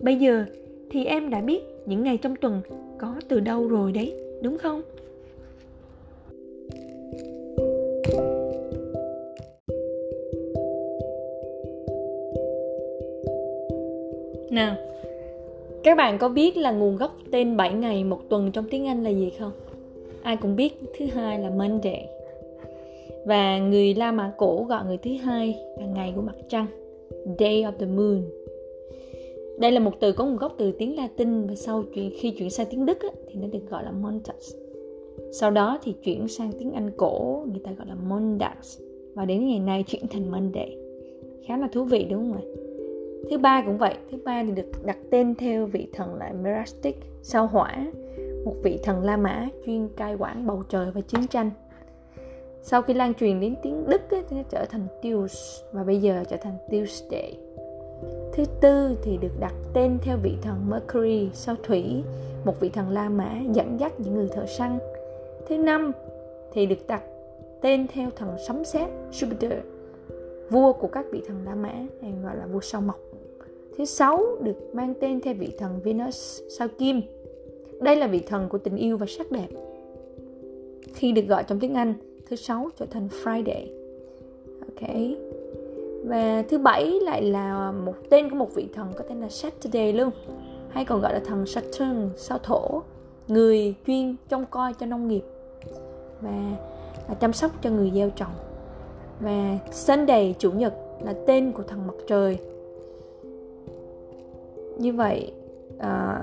Bây 0.00 0.16
giờ 0.16 0.44
thì 0.90 1.04
em 1.04 1.30
đã 1.30 1.40
biết 1.40 1.62
những 1.86 2.02
ngày 2.02 2.16
trong 2.16 2.36
tuần 2.36 2.60
có 2.98 3.14
từ 3.28 3.40
đâu 3.40 3.68
rồi 3.68 3.92
đấy, 3.92 4.14
đúng 4.42 4.58
không? 4.58 4.82
Nào, 14.50 14.76
các 15.84 15.96
bạn 15.96 16.18
có 16.18 16.28
biết 16.28 16.56
là 16.56 16.70
nguồn 16.70 16.96
gốc 16.96 17.16
tên 17.30 17.56
7 17.56 17.72
ngày 17.72 18.04
một 18.04 18.20
tuần 18.28 18.52
trong 18.52 18.64
tiếng 18.70 18.86
Anh 18.86 19.04
là 19.04 19.10
gì 19.10 19.32
không? 19.38 19.52
Ai 20.22 20.36
cũng 20.36 20.56
biết 20.56 20.80
thứ 20.98 21.06
hai 21.06 21.38
là 21.38 21.50
Monday. 21.50 22.17
Và 23.28 23.58
người 23.58 23.94
La 23.94 24.12
Mã 24.12 24.32
cổ 24.36 24.64
gọi 24.68 24.84
người 24.84 24.96
thứ 24.96 25.10
hai 25.22 25.58
là 25.78 25.86
ngày 25.86 26.12
của 26.16 26.22
mặt 26.22 26.36
trăng, 26.48 26.66
Day 27.38 27.62
of 27.62 27.72
the 27.72 27.86
Moon. 27.86 28.22
Đây 29.58 29.72
là 29.72 29.80
một 29.80 29.92
từ 30.00 30.12
có 30.12 30.24
nguồn 30.24 30.36
gốc 30.36 30.54
từ 30.58 30.72
tiếng 30.72 30.96
Latin 30.96 31.46
và 31.46 31.54
sau 31.54 31.82
chuyển 31.94 32.10
khi 32.18 32.30
chuyển 32.30 32.50
sang 32.50 32.66
tiếng 32.70 32.86
Đức 32.86 33.00
á, 33.00 33.08
thì 33.28 33.40
nó 33.40 33.48
được 33.48 33.70
gọi 33.70 33.84
là 33.84 33.90
Montas. 33.90 34.54
Sau 35.32 35.50
đó 35.50 35.78
thì 35.82 35.94
chuyển 36.02 36.28
sang 36.28 36.52
tiếng 36.58 36.72
Anh 36.72 36.90
cổ 36.96 37.44
người 37.50 37.60
ta 37.64 37.70
gọi 37.72 37.86
là 37.86 37.94
Mondas 37.94 38.78
và 39.14 39.24
đến 39.24 39.46
ngày 39.46 39.58
nay 39.58 39.84
chuyển 39.86 40.08
thành 40.08 40.30
Monday. 40.30 40.76
Khá 41.46 41.56
là 41.56 41.68
thú 41.72 41.84
vị 41.84 42.06
đúng 42.10 42.32
không 42.32 42.42
ạ? 42.42 42.44
Thứ 43.30 43.38
ba 43.38 43.62
cũng 43.66 43.78
vậy, 43.78 43.94
thứ 44.10 44.18
ba 44.24 44.44
thì 44.44 44.52
được 44.52 44.84
đặt 44.84 44.98
tên 45.10 45.34
theo 45.34 45.66
vị 45.66 45.86
thần 45.92 46.14
là 46.14 46.32
Merastic, 46.42 46.96
sao 47.22 47.46
hỏa, 47.46 47.86
một 48.44 48.54
vị 48.62 48.78
thần 48.82 49.04
La 49.04 49.16
Mã 49.16 49.48
chuyên 49.66 49.88
cai 49.96 50.14
quản 50.14 50.46
bầu 50.46 50.62
trời 50.68 50.90
và 50.94 51.00
chiến 51.00 51.26
tranh. 51.26 51.50
Sau 52.62 52.82
khi 52.82 52.94
lan 52.94 53.14
truyền 53.14 53.40
đến 53.40 53.54
tiếng 53.62 53.84
Đức 53.88 54.10
ấy, 54.10 54.22
thì 54.28 54.36
nó 54.36 54.42
trở 54.50 54.64
thành 54.70 54.86
Tues 55.02 55.62
và 55.72 55.84
bây 55.84 56.00
giờ 56.00 56.24
trở 56.28 56.36
thành 56.36 56.54
Tuesday. 56.70 57.38
Thứ 58.32 58.44
tư 58.60 58.96
thì 59.02 59.16
được 59.16 59.40
đặt 59.40 59.54
tên 59.74 59.98
theo 60.02 60.16
vị 60.22 60.32
thần 60.42 60.70
Mercury, 60.70 61.30
sao 61.34 61.56
thủy, 61.62 62.02
một 62.44 62.60
vị 62.60 62.68
thần 62.68 62.90
La 62.90 63.08
Mã 63.08 63.40
dẫn 63.52 63.80
dắt 63.80 64.00
những 64.00 64.14
người 64.14 64.28
thợ 64.28 64.46
săn. 64.46 64.78
Thứ 65.48 65.58
năm 65.58 65.92
thì 66.52 66.66
được 66.66 66.86
đặt 66.86 67.02
tên 67.60 67.86
theo 67.92 68.10
thần 68.16 68.36
sấm 68.46 68.64
sét 68.64 68.88
Jupiter, 69.12 69.60
vua 70.50 70.72
của 70.72 70.88
các 70.88 71.06
vị 71.10 71.22
thần 71.26 71.44
La 71.44 71.54
Mã 71.54 71.72
hay 72.02 72.12
gọi 72.22 72.36
là 72.36 72.46
vua 72.46 72.60
sao 72.60 72.80
mộc. 72.80 72.98
Thứ 73.78 73.84
sáu 73.84 74.24
được 74.42 74.56
mang 74.72 74.94
tên 75.00 75.20
theo 75.20 75.34
vị 75.34 75.52
thần 75.58 75.80
Venus 75.84 76.40
sao 76.58 76.68
kim. 76.78 77.00
Đây 77.80 77.96
là 77.96 78.06
vị 78.06 78.20
thần 78.26 78.48
của 78.48 78.58
tình 78.58 78.76
yêu 78.76 78.96
và 78.96 79.06
sắc 79.08 79.30
đẹp. 79.30 79.48
Khi 80.94 81.12
được 81.12 81.22
gọi 81.28 81.44
trong 81.44 81.60
tiếng 81.60 81.74
Anh, 81.74 81.94
thứ 82.30 82.36
sáu 82.36 82.70
trở 82.78 82.86
thành 82.86 83.08
Friday. 83.24 83.66
Ok. 84.60 84.90
Và 86.04 86.44
thứ 86.48 86.58
bảy 86.58 86.90
lại 87.02 87.22
là 87.22 87.72
một 87.72 87.94
tên 88.10 88.30
của 88.30 88.36
một 88.36 88.54
vị 88.54 88.68
thần 88.74 88.92
có 88.96 89.04
tên 89.08 89.20
là 89.20 89.28
Saturday 89.28 89.92
luôn. 89.92 90.10
Hay 90.68 90.84
còn 90.84 91.00
gọi 91.00 91.12
là 91.12 91.20
thần 91.26 91.46
Saturn 91.46 92.08
sao 92.16 92.38
thổ, 92.38 92.82
người 93.28 93.74
chuyên 93.86 94.16
trông 94.28 94.44
coi 94.50 94.74
cho 94.74 94.86
nông 94.86 95.08
nghiệp 95.08 95.22
và, 96.20 96.56
và 97.08 97.14
chăm 97.14 97.32
sóc 97.32 97.50
cho 97.62 97.70
người 97.70 97.90
gieo 97.94 98.10
trồng. 98.10 98.32
Và 99.20 99.58
Sunday 99.72 100.34
chủ 100.38 100.52
nhật 100.52 100.74
là 101.04 101.14
tên 101.26 101.52
của 101.52 101.62
thần 101.62 101.86
mặt 101.86 101.94
trời 102.06 102.38
như 104.78 104.92
vậy 104.92 105.32
à, 105.78 106.22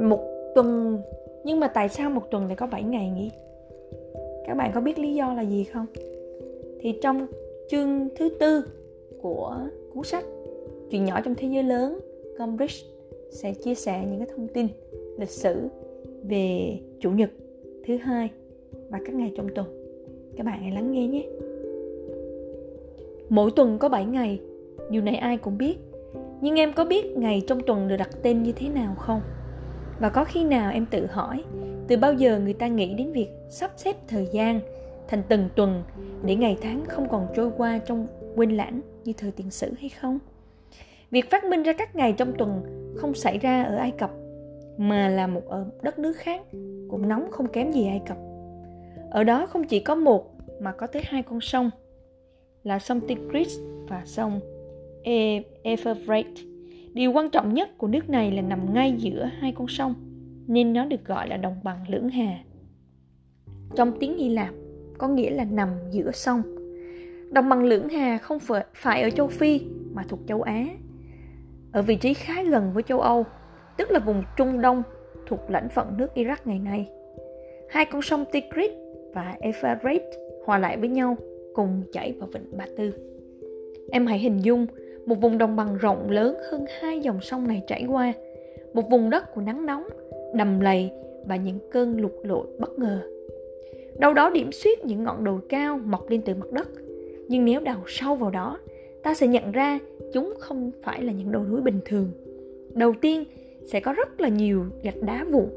một 0.00 0.20
tuần 0.54 0.98
nhưng 1.44 1.60
mà 1.60 1.68
tại 1.68 1.88
sao 1.88 2.10
một 2.10 2.30
tuần 2.30 2.46
lại 2.46 2.56
có 2.56 2.66
7 2.66 2.82
ngày 2.82 3.10
nhỉ 3.10 3.30
các 4.46 4.54
bạn 4.54 4.70
có 4.74 4.80
biết 4.80 4.98
lý 4.98 5.14
do 5.14 5.34
là 5.34 5.42
gì 5.42 5.64
không? 5.64 5.86
Thì 6.80 6.98
trong 7.02 7.26
chương 7.70 8.08
thứ 8.16 8.28
tư 8.28 8.64
của 9.22 9.56
cuốn 9.94 10.04
sách 10.04 10.24
chuyện 10.90 11.04
nhỏ 11.04 11.20
trong 11.24 11.34
thế 11.34 11.48
giới 11.48 11.62
lớn, 11.62 11.98
Cambridge 12.38 12.76
sẽ 13.30 13.54
chia 13.54 13.74
sẻ 13.74 14.04
những 14.10 14.18
cái 14.18 14.28
thông 14.36 14.48
tin 14.48 14.66
lịch 15.18 15.30
sử 15.30 15.68
về 16.22 16.78
chủ 17.00 17.10
nhật 17.10 17.30
thứ 17.86 17.96
hai 17.96 18.30
và 18.90 19.00
các 19.06 19.14
ngày 19.14 19.32
trong 19.36 19.48
tuần. 19.54 19.66
Các 20.36 20.46
bạn 20.46 20.60
hãy 20.62 20.70
lắng 20.70 20.92
nghe 20.92 21.06
nhé. 21.06 21.26
Mỗi 23.28 23.50
tuần 23.56 23.78
có 23.78 23.88
7 23.88 24.04
ngày, 24.04 24.40
điều 24.90 25.02
này 25.02 25.16
ai 25.16 25.36
cũng 25.36 25.58
biết. 25.58 25.76
Nhưng 26.40 26.58
em 26.58 26.72
có 26.72 26.84
biết 26.84 27.16
ngày 27.16 27.42
trong 27.46 27.60
tuần 27.66 27.88
được 27.88 27.96
đặt 27.96 28.10
tên 28.22 28.42
như 28.42 28.52
thế 28.52 28.68
nào 28.68 28.94
không? 28.98 29.20
Và 30.00 30.08
có 30.08 30.24
khi 30.24 30.44
nào 30.44 30.72
em 30.72 30.86
tự 30.90 31.06
hỏi, 31.06 31.44
từ 31.88 31.96
bao 31.96 32.12
giờ 32.12 32.40
người 32.40 32.52
ta 32.52 32.68
nghĩ 32.68 32.94
đến 32.94 33.12
việc 33.12 33.28
sắp 33.48 33.70
xếp 33.76 33.96
thời 34.08 34.28
gian 34.32 34.60
thành 35.08 35.22
từng 35.28 35.48
tuần 35.56 35.82
để 36.24 36.36
ngày 36.36 36.56
tháng 36.62 36.84
không 36.84 37.08
còn 37.08 37.26
trôi 37.36 37.50
qua 37.56 37.78
trong 37.78 38.06
quên 38.36 38.50
lãng 38.50 38.80
như 39.04 39.12
thời 39.16 39.30
tiền 39.30 39.50
sử 39.50 39.72
hay 39.78 39.88
không 39.88 40.18
việc 41.10 41.30
phát 41.30 41.44
minh 41.44 41.62
ra 41.62 41.72
các 41.72 41.96
ngày 41.96 42.12
trong 42.12 42.32
tuần 42.38 42.62
không 42.96 43.14
xảy 43.14 43.38
ra 43.38 43.62
ở 43.62 43.76
ai 43.76 43.90
cập 43.90 44.10
mà 44.76 45.08
là 45.08 45.26
một 45.26 45.48
ở 45.48 45.66
đất 45.82 45.98
nước 45.98 46.16
khác 46.16 46.40
cũng 46.90 47.08
nóng 47.08 47.30
không 47.30 47.48
kém 47.48 47.72
gì 47.72 47.86
ai 47.86 48.02
cập 48.06 48.16
ở 49.10 49.24
đó 49.24 49.46
không 49.46 49.64
chỉ 49.64 49.80
có 49.80 49.94
một 49.94 50.36
mà 50.60 50.72
có 50.72 50.86
tới 50.86 51.02
hai 51.06 51.22
con 51.22 51.40
sông 51.40 51.70
là 52.62 52.78
sông 52.78 53.00
Tigris 53.00 53.58
và 53.88 54.02
sông 54.04 54.40
Euphrates. 55.62 56.44
Điều 56.92 57.12
quan 57.12 57.30
trọng 57.30 57.54
nhất 57.54 57.78
của 57.78 57.86
nước 57.86 58.10
này 58.10 58.30
là 58.30 58.42
nằm 58.42 58.74
ngay 58.74 58.94
giữa 58.98 59.30
hai 59.38 59.52
con 59.52 59.68
sông, 59.68 59.94
nên 60.46 60.72
nó 60.72 60.84
được 60.84 61.04
gọi 61.04 61.28
là 61.28 61.36
đồng 61.36 61.56
bằng 61.64 61.84
lưỡng 61.88 62.08
hà. 62.08 62.38
Trong 63.74 63.92
tiếng 64.00 64.18
Hy 64.18 64.28
Lạp, 64.28 64.54
có 64.98 65.08
nghĩa 65.08 65.30
là 65.30 65.44
nằm 65.44 65.68
giữa 65.90 66.10
sông. 66.10 66.42
Đồng 67.30 67.48
bằng 67.48 67.64
lưỡng 67.64 67.88
hà 67.88 68.18
không 68.18 68.38
phải 68.74 69.02
ở 69.02 69.10
châu 69.10 69.26
Phi 69.26 69.60
mà 69.92 70.04
thuộc 70.08 70.20
châu 70.28 70.42
Á, 70.42 70.66
ở 71.72 71.82
vị 71.82 71.96
trí 71.96 72.14
khá 72.14 72.42
gần 72.42 72.70
với 72.74 72.82
châu 72.82 73.00
Âu, 73.00 73.24
tức 73.76 73.90
là 73.90 73.98
vùng 73.98 74.22
Trung 74.36 74.60
Đông 74.60 74.82
thuộc 75.26 75.40
lãnh 75.48 75.68
phận 75.68 75.96
nước 75.98 76.06
Iraq 76.14 76.36
ngày 76.44 76.58
nay. 76.58 76.88
Hai 77.70 77.84
con 77.84 78.02
sông 78.02 78.24
Tigris 78.32 78.70
và 79.14 79.36
Euphrates 79.40 80.14
hòa 80.44 80.58
lại 80.58 80.76
với 80.76 80.88
nhau 80.88 81.16
cùng 81.54 81.82
chảy 81.92 82.12
vào 82.12 82.28
vịnh 82.32 82.56
Ba 82.56 82.64
Tư. 82.76 82.92
Em 83.90 84.06
hãy 84.06 84.18
hình 84.18 84.44
dung 84.44 84.66
một 85.06 85.14
vùng 85.14 85.38
đồng 85.38 85.56
bằng 85.56 85.76
rộng 85.76 86.10
lớn 86.10 86.36
hơn 86.50 86.64
hai 86.80 87.00
dòng 87.00 87.20
sông 87.20 87.48
này 87.48 87.62
chảy 87.66 87.86
qua, 87.88 88.12
một 88.74 88.90
vùng 88.90 89.10
đất 89.10 89.34
của 89.34 89.40
nắng 89.40 89.66
nóng, 89.66 89.84
đầm 90.34 90.60
lầy 90.60 90.90
và 91.24 91.36
những 91.36 91.58
cơn 91.70 92.00
lụt 92.00 92.12
lội 92.22 92.46
bất 92.58 92.78
ngờ. 92.78 93.02
Đâu 93.98 94.14
đó 94.14 94.30
điểm 94.30 94.52
xuyết 94.52 94.84
những 94.84 95.04
ngọn 95.04 95.24
đồi 95.24 95.40
cao 95.48 95.80
mọc 95.84 96.10
lên 96.10 96.22
từ 96.24 96.34
mặt 96.34 96.52
đất, 96.52 96.68
nhưng 97.28 97.44
nếu 97.44 97.60
đào 97.60 97.82
sâu 97.86 98.14
vào 98.14 98.30
đó, 98.30 98.58
ta 99.02 99.14
sẽ 99.14 99.26
nhận 99.26 99.52
ra 99.52 99.78
chúng 100.12 100.34
không 100.38 100.70
phải 100.82 101.02
là 101.02 101.12
những 101.12 101.32
đồi 101.32 101.46
núi 101.50 101.60
bình 101.60 101.80
thường. 101.84 102.10
Đầu 102.74 102.92
tiên 103.00 103.24
sẽ 103.66 103.80
có 103.80 103.92
rất 103.92 104.20
là 104.20 104.28
nhiều 104.28 104.64
gạch 104.82 105.02
đá 105.02 105.24
vụn, 105.30 105.48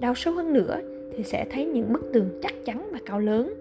đào 0.00 0.14
sâu 0.14 0.34
hơn 0.34 0.52
nữa 0.52 0.80
thì 1.16 1.24
sẽ 1.24 1.46
thấy 1.50 1.64
những 1.64 1.92
bức 1.92 2.12
tường 2.12 2.28
chắc 2.42 2.54
chắn 2.64 2.88
và 2.92 2.98
cao 3.06 3.20
lớn. 3.20 3.54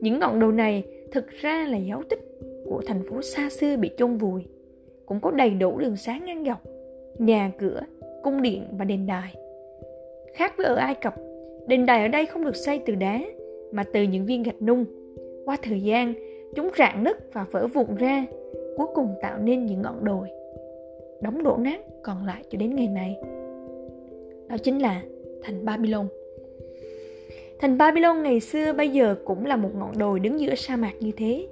Những 0.00 0.18
ngọn 0.18 0.40
đồi 0.40 0.52
này 0.52 0.84
thực 1.12 1.30
ra 1.30 1.66
là 1.68 1.76
dấu 1.76 2.02
tích 2.08 2.38
của 2.64 2.82
thành 2.86 3.02
phố 3.02 3.22
xa 3.22 3.50
xưa 3.50 3.76
bị 3.76 3.90
chôn 3.96 4.16
vùi. 4.16 4.42
Cũng 5.06 5.20
có 5.20 5.30
đầy 5.30 5.50
đủ 5.50 5.78
đường 5.78 5.96
sáng 5.96 6.24
ngang 6.24 6.44
dọc 6.44 6.62
nhà 7.18 7.50
cửa 7.58 7.80
cung 8.22 8.42
điện 8.42 8.64
và 8.78 8.84
đền 8.84 9.06
đài. 9.06 9.34
Khác 10.34 10.54
với 10.56 10.66
ở 10.66 10.74
ai 10.74 10.94
cập 10.94 11.14
đền 11.66 11.86
đài 11.86 12.02
ở 12.02 12.08
đây 12.08 12.26
không 12.26 12.44
được 12.44 12.56
xây 12.56 12.80
từ 12.86 12.94
đá 12.94 13.20
mà 13.72 13.84
từ 13.92 14.02
những 14.02 14.26
viên 14.26 14.42
gạch 14.42 14.62
nung. 14.62 14.84
Qua 15.44 15.56
thời 15.62 15.80
gian 15.80 16.14
chúng 16.54 16.70
rạn 16.78 17.04
nứt 17.04 17.32
và 17.32 17.46
vỡ 17.50 17.66
vụn 17.66 17.96
ra 17.96 18.26
cuối 18.76 18.86
cùng 18.94 19.14
tạo 19.22 19.38
nên 19.38 19.66
những 19.66 19.82
ngọn 19.82 20.04
đồi. 20.04 20.28
Đóng 21.20 21.42
đổ 21.42 21.56
nát 21.56 21.80
còn 22.02 22.26
lại 22.26 22.44
cho 22.50 22.58
đến 22.58 22.74
ngày 22.74 22.88
nay 22.88 23.16
đó 24.52 24.58
chính 24.58 24.78
là 24.78 25.02
thành 25.42 25.64
babylon. 25.64 26.06
Thành 27.60 27.78
babylon 27.78 28.22
ngày 28.22 28.40
xưa 28.40 28.72
bây 28.72 28.88
giờ 28.88 29.14
cũng 29.24 29.46
là 29.46 29.56
một 29.56 29.70
ngọn 29.74 29.98
đồi 29.98 30.20
đứng 30.20 30.40
giữa 30.40 30.54
sa 30.54 30.76
mạc 30.76 30.92
như 31.00 31.10
thế. 31.16 31.46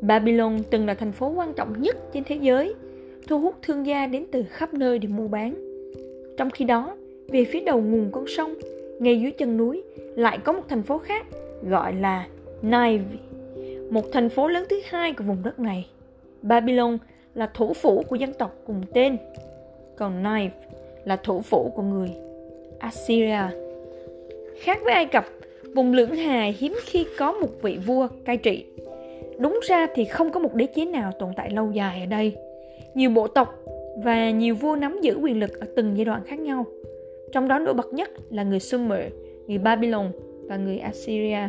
Babylon 0.00 0.58
từng 0.70 0.86
là 0.86 0.94
thành 0.94 1.12
phố 1.12 1.32
quan 1.36 1.52
trọng 1.54 1.82
nhất 1.82 1.96
trên 2.12 2.24
thế 2.24 2.36
giới, 2.36 2.74
thu 3.28 3.40
hút 3.40 3.54
thương 3.62 3.86
gia 3.86 4.06
đến 4.06 4.26
từ 4.32 4.44
khắp 4.50 4.74
nơi 4.74 4.98
để 4.98 5.08
mua 5.08 5.28
bán. 5.28 5.54
Trong 6.36 6.50
khi 6.50 6.64
đó, 6.64 6.96
về 7.28 7.44
phía 7.44 7.60
đầu 7.60 7.80
nguồn 7.80 8.10
con 8.12 8.24
sông, 8.26 8.54
ngay 9.00 9.20
dưới 9.20 9.30
chân 9.30 9.56
núi, 9.56 9.82
lại 10.16 10.38
có 10.44 10.52
một 10.52 10.62
thành 10.68 10.82
phố 10.82 10.98
khác 10.98 11.26
gọi 11.62 11.94
là 11.94 12.26
Nineveh, 12.62 13.20
một 13.90 14.12
thành 14.12 14.28
phố 14.28 14.48
lớn 14.48 14.64
thứ 14.70 14.80
hai 14.84 15.12
của 15.12 15.24
vùng 15.24 15.42
đất 15.42 15.58
này. 15.58 15.86
Babylon 16.42 16.98
là 17.34 17.50
thủ 17.54 17.72
phủ 17.72 18.02
của 18.08 18.16
dân 18.16 18.32
tộc 18.32 18.54
cùng 18.66 18.82
tên, 18.94 19.16
còn 19.96 20.22
Nineveh 20.22 20.52
là 21.04 21.16
thủ 21.16 21.40
phủ 21.40 21.72
của 21.76 21.82
người 21.82 22.10
Assyria. 22.78 23.42
Khác 24.60 24.78
với 24.84 24.94
Ai 24.94 25.06
Cập, 25.06 25.24
vùng 25.74 25.92
lưỡng 25.92 26.16
hà 26.16 26.50
hiếm 26.58 26.76
khi 26.84 27.06
có 27.18 27.32
một 27.32 27.62
vị 27.62 27.78
vua 27.86 28.08
cai 28.24 28.36
trị 28.36 28.64
Đúng 29.38 29.60
ra 29.62 29.86
thì 29.94 30.04
không 30.04 30.30
có 30.30 30.40
một 30.40 30.54
đế 30.54 30.66
chế 30.66 30.84
nào 30.84 31.12
tồn 31.18 31.30
tại 31.36 31.50
lâu 31.50 31.70
dài 31.72 32.00
ở 32.00 32.06
đây. 32.06 32.36
Nhiều 32.94 33.10
bộ 33.10 33.26
tộc 33.26 33.54
và 33.96 34.30
nhiều 34.30 34.54
vua 34.54 34.76
nắm 34.76 34.98
giữ 35.02 35.18
quyền 35.22 35.40
lực 35.40 35.60
ở 35.60 35.66
từng 35.76 35.96
giai 35.96 36.04
đoạn 36.04 36.22
khác 36.26 36.38
nhau. 36.38 36.66
Trong 37.32 37.48
đó 37.48 37.58
nổi 37.58 37.74
bật 37.74 37.92
nhất 37.92 38.10
là 38.30 38.42
người 38.42 38.60
Sumer, 38.60 39.12
người 39.46 39.58
Babylon 39.58 40.12
và 40.48 40.56
người 40.56 40.78
Assyria. 40.78 41.48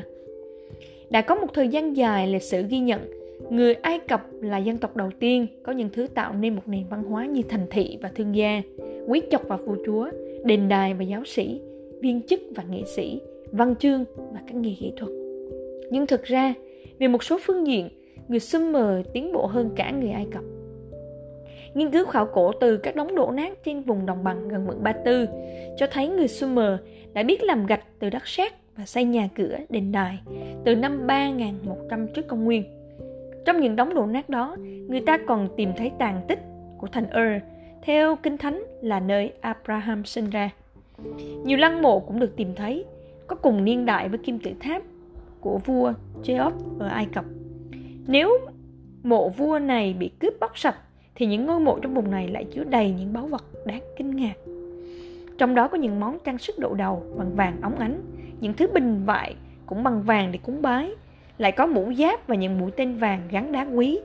Đã 1.10 1.22
có 1.22 1.36
một 1.36 1.48
thời 1.54 1.68
gian 1.68 1.98
dài 1.98 2.28
lịch 2.28 2.44
sử 2.44 2.64
ghi 2.70 2.80
nhận 2.80 3.16
người 3.50 3.74
Ai 3.74 4.00
Cập 4.00 4.22
là 4.42 4.58
dân 4.58 4.78
tộc 4.78 4.96
đầu 4.96 5.10
tiên 5.20 5.48
có 5.64 5.72
những 5.72 5.90
thứ 5.94 6.08
tạo 6.08 6.34
nên 6.34 6.56
một 6.56 6.62
nền 6.66 6.84
văn 6.90 7.04
hóa 7.04 7.26
như 7.26 7.42
thành 7.50 7.68
thị 7.70 7.98
và 8.02 8.12
thương 8.16 8.36
gia, 8.36 8.62
quý 9.08 9.22
tộc 9.32 9.42
và 9.48 9.58
vua 9.58 9.76
chúa, 9.86 10.10
đền 10.46 10.70
đài 10.70 10.94
và 10.94 11.04
giáo 11.04 11.26
sĩ, 11.26 11.62
viên 12.02 12.22
chức 12.22 12.40
và 12.56 12.64
nghệ 12.70 12.84
sĩ, 12.96 13.22
văn 13.52 13.76
chương 13.76 14.06
và 14.16 14.42
các 14.48 14.56
nghề 14.56 14.74
nghệ 14.80 14.92
thuật. 14.98 15.12
Nhưng 15.92 16.08
thực 16.08 16.24
ra, 16.24 16.54
về 17.00 17.08
một 17.08 17.24
số 17.24 17.38
phương 17.42 17.68
diện, 17.68 17.90
người 18.28 18.40
Sumer 18.40 19.06
tiến 19.14 19.34
bộ 19.34 19.46
hơn 19.46 19.70
cả 19.76 19.92
người 19.92 20.10
Ai 20.10 20.26
Cập. 20.32 20.44
Nghiên 21.74 21.92
cứu 21.92 22.06
khảo 22.06 22.26
cổ 22.26 22.52
từ 22.52 22.78
các 22.78 22.96
đống 22.96 23.16
đổ 23.16 23.32
nát 23.32 23.64
trên 23.64 23.82
vùng 23.82 24.06
đồng 24.06 24.24
bằng 24.24 24.48
gần 24.48 24.68
Mượn 24.68 24.84
Ba 24.84 24.92
Tư 24.92 25.26
cho 25.78 25.88
thấy 25.92 26.08
người 26.08 26.28
Sumer 26.28 26.80
đã 27.14 27.24
biết 27.24 27.44
làm 27.44 27.66
gạch 27.66 27.84
từ 28.00 28.10
đất 28.10 28.28
sét 28.28 28.52
và 28.78 28.86
xây 28.86 29.04
nhà 29.04 29.30
cửa, 29.36 29.58
đền 29.70 29.92
đài 29.92 30.20
từ 30.66 30.76
năm 30.76 31.08
3100 31.08 32.08
trước 32.08 32.28
công 32.28 32.46
nguyên. 32.46 32.64
Trong 33.46 33.60
những 33.60 33.76
đống 33.76 33.94
đổ 33.94 34.06
nát 34.06 34.30
đó, 34.30 34.56
người 34.88 35.02
ta 35.02 35.18
còn 35.28 35.50
tìm 35.58 35.70
thấy 35.78 35.92
tàn 35.98 36.22
tích 36.28 36.40
của 36.78 36.88
thành 36.88 37.06
Ur, 37.06 37.44
theo 37.82 38.16
Kinh 38.16 38.38
Thánh 38.38 38.64
là 38.82 39.00
nơi 39.00 39.34
Abraham 39.42 40.06
sinh 40.06 40.30
ra. 40.30 40.50
Nhiều 41.44 41.58
lăng 41.58 41.82
mộ 41.82 42.00
cũng 42.00 42.20
được 42.20 42.36
tìm 42.36 42.56
thấy, 42.56 42.86
có 43.28 43.36
cùng 43.36 43.64
niên 43.64 43.86
đại 43.86 44.10
với 44.10 44.20
kim 44.20 44.40
tự 44.40 44.52
tháp 44.60 44.82
của 45.40 45.58
vua 45.58 45.94
Cheops 46.24 46.64
ở 46.80 46.88
Ai 46.88 47.06
Cập. 47.14 47.26
Nếu 48.08 48.38
mộ 49.04 49.30
vua 49.30 49.60
này 49.60 49.96
bị 50.00 50.12
cướp 50.20 50.34
bóc 50.40 50.58
sạch 50.58 50.76
thì 51.16 51.26
những 51.26 51.46
ngôi 51.46 51.60
mộ 51.60 51.80
trong 51.80 51.94
vùng 51.94 52.12
này 52.12 52.28
lại 52.28 52.46
chứa 52.52 52.64
đầy 52.64 52.92
những 52.92 53.14
báu 53.14 53.28
vật 53.28 53.44
đáng 53.66 53.82
kinh 53.98 54.16
ngạc. 54.16 54.34
Trong 55.38 55.56
đó 55.56 55.68
có 55.68 55.78
những 55.78 56.00
món 56.00 56.18
trang 56.24 56.38
sức 56.38 56.60
độ 56.60 56.74
đầu 56.74 57.04
bằng 57.18 57.36
vàng 57.36 57.58
óng 57.62 57.76
ánh, 57.76 58.02
những 58.40 58.54
thứ 58.54 58.68
bình 58.68 59.06
vại 59.06 59.36
cũng 59.66 59.84
bằng 59.84 60.04
vàng 60.04 60.32
để 60.32 60.40
cúng 60.44 60.62
bái, 60.62 60.92
lại 61.38 61.52
có 61.52 61.66
mũ 61.66 61.94
giáp 61.98 62.28
và 62.28 62.36
những 62.36 62.60
mũi 62.60 62.72
tên 62.72 62.96
vàng 62.96 63.22
gắn 63.32 63.52
đá 63.52 63.68
quý. 63.74 64.00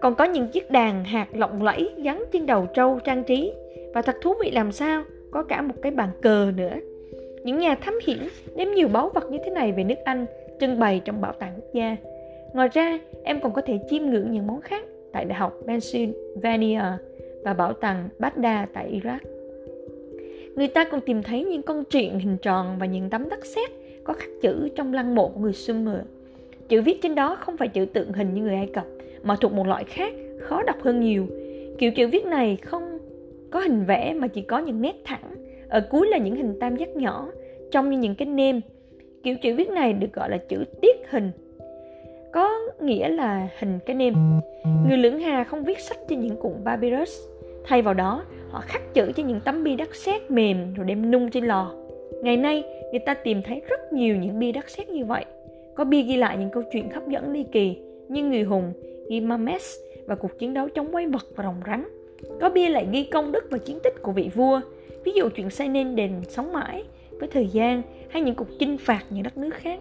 Còn 0.00 0.14
có 0.14 0.24
những 0.24 0.48
chiếc 0.48 0.70
đàn 0.70 1.04
hạt 1.04 1.26
lộng 1.32 1.62
lẫy 1.62 1.90
gắn 2.02 2.24
trên 2.32 2.46
đầu 2.46 2.66
trâu 2.74 2.98
trang 3.04 3.24
trí 3.24 3.52
và 3.94 4.02
thật 4.02 4.16
thú 4.22 4.34
vị 4.40 4.50
làm 4.50 4.72
sao 4.72 5.02
có 5.30 5.42
cả 5.42 5.62
một 5.62 5.74
cái 5.82 5.92
bàn 5.92 6.08
cờ 6.22 6.52
nữa. 6.56 6.74
Những 7.44 7.58
nhà 7.58 7.74
thám 7.74 7.98
hiểm 8.06 8.28
đem 8.56 8.74
nhiều 8.74 8.88
báu 8.88 9.10
vật 9.14 9.24
như 9.30 9.38
thế 9.44 9.50
này 9.50 9.72
về 9.72 9.84
nước 9.84 9.98
Anh 10.04 10.26
trưng 10.60 10.78
bày 10.78 11.00
trong 11.04 11.20
bảo 11.20 11.32
tàng 11.32 11.52
quốc 11.56 11.68
gia. 11.72 11.96
Ngoài 12.52 12.68
ra, 12.72 12.98
em 13.24 13.40
còn 13.40 13.52
có 13.52 13.62
thể 13.62 13.78
chiêm 13.90 14.02
ngưỡng 14.02 14.30
những 14.30 14.46
món 14.46 14.60
khác 14.60 14.84
tại 15.12 15.24
Đại 15.24 15.38
học 15.38 15.54
Pennsylvania 15.66 16.82
và 17.42 17.54
bảo 17.54 17.72
tàng 17.72 18.08
Baghdad 18.18 18.68
tại 18.74 19.00
Iraq. 19.02 19.35
Người 20.56 20.68
ta 20.68 20.84
còn 20.84 21.00
tìm 21.00 21.22
thấy 21.22 21.44
những 21.44 21.62
con 21.62 21.84
truyện 21.84 22.18
hình 22.18 22.36
tròn 22.42 22.76
và 22.78 22.86
những 22.86 23.10
tấm 23.10 23.28
đất 23.28 23.46
sét 23.46 23.70
có 24.04 24.12
khắc 24.12 24.28
chữ 24.42 24.68
trong 24.76 24.94
lăng 24.94 25.14
mộ 25.14 25.28
của 25.28 25.40
người 25.40 25.52
Sumer. 25.52 25.96
Chữ 26.68 26.82
viết 26.82 27.02
trên 27.02 27.14
đó 27.14 27.36
không 27.40 27.56
phải 27.56 27.68
chữ 27.68 27.84
tượng 27.84 28.12
hình 28.12 28.34
như 28.34 28.42
người 28.42 28.54
Ai 28.54 28.66
Cập, 28.66 28.84
mà 29.22 29.36
thuộc 29.40 29.52
một 29.52 29.66
loại 29.66 29.84
khác, 29.84 30.14
khó 30.40 30.62
đọc 30.62 30.76
hơn 30.82 31.00
nhiều. 31.00 31.26
Kiểu 31.78 31.90
chữ 31.90 32.08
viết 32.08 32.26
này 32.26 32.56
không 32.56 32.98
có 33.50 33.60
hình 33.60 33.84
vẽ 33.84 34.14
mà 34.14 34.28
chỉ 34.28 34.42
có 34.42 34.58
những 34.58 34.82
nét 34.82 34.96
thẳng, 35.04 35.34
ở 35.68 35.80
cuối 35.90 36.08
là 36.08 36.18
những 36.18 36.36
hình 36.36 36.58
tam 36.60 36.76
giác 36.76 36.96
nhỏ, 36.96 37.28
trông 37.70 37.90
như 37.90 37.98
những 37.98 38.14
cái 38.14 38.28
nêm 38.28 38.60
Kiểu 39.26 39.36
chữ 39.42 39.54
viết 39.54 39.70
này 39.70 39.92
được 39.92 40.12
gọi 40.12 40.30
là 40.30 40.38
chữ 40.48 40.64
tiết 40.82 41.10
hình 41.10 41.30
có 42.32 42.58
nghĩa 42.80 43.08
là 43.08 43.48
hình 43.58 43.78
cái 43.86 43.96
nêm. 43.96 44.14
Người 44.88 44.98
lưỡng 44.98 45.20
hà 45.20 45.44
không 45.44 45.64
viết 45.64 45.80
sách 45.80 45.98
trên 46.08 46.20
những 46.20 46.36
cuộn 46.36 46.52
papyrus. 46.64 47.10
Thay 47.64 47.82
vào 47.82 47.94
đó, 47.94 48.24
họ 48.50 48.60
khắc 48.66 48.94
chữ 48.94 49.12
trên 49.12 49.26
những 49.26 49.40
tấm 49.44 49.64
bia 49.64 49.76
đất 49.76 49.94
sét 49.94 50.30
mềm 50.30 50.74
rồi 50.74 50.86
đem 50.86 51.10
nung 51.10 51.30
trên 51.30 51.44
lò. 51.44 51.74
Ngày 52.22 52.36
nay, 52.36 52.64
người 52.90 53.00
ta 53.06 53.14
tìm 53.14 53.42
thấy 53.42 53.62
rất 53.68 53.92
nhiều 53.92 54.16
những 54.16 54.38
bia 54.38 54.52
đất 54.52 54.70
sét 54.70 54.88
như 54.88 55.04
vậy. 55.04 55.24
Có 55.74 55.84
bia 55.84 56.02
ghi 56.02 56.16
lại 56.16 56.36
những 56.36 56.50
câu 56.50 56.62
chuyện 56.72 56.90
hấp 56.90 57.08
dẫn 57.08 57.32
ly 57.32 57.44
kỳ 57.52 57.78
như 58.08 58.24
người 58.24 58.42
hùng 58.42 58.72
Imames 59.08 59.74
và 60.06 60.14
cuộc 60.14 60.38
chiến 60.38 60.54
đấu 60.54 60.68
chống 60.68 60.92
quái 60.92 61.06
vật 61.06 61.26
và 61.36 61.44
rồng 61.44 61.60
rắn. 61.66 61.88
Có 62.40 62.50
bia 62.50 62.68
lại 62.68 62.86
ghi 62.92 63.04
công 63.04 63.32
đức 63.32 63.44
và 63.50 63.58
chiến 63.58 63.78
tích 63.82 64.02
của 64.02 64.12
vị 64.12 64.30
vua, 64.34 64.60
ví 65.04 65.12
dụ 65.12 65.28
chuyện 65.28 65.50
xây 65.50 65.68
nên 65.68 65.96
đền 65.96 66.12
sống 66.28 66.52
mãi 66.52 66.84
với 67.18 67.28
thời 67.28 67.46
gian 67.46 67.82
hay 68.08 68.22
những 68.22 68.34
cuộc 68.34 68.48
chinh 68.58 68.78
phạt 68.78 69.04
những 69.10 69.22
đất 69.22 69.36
nước 69.38 69.54
khác 69.54 69.78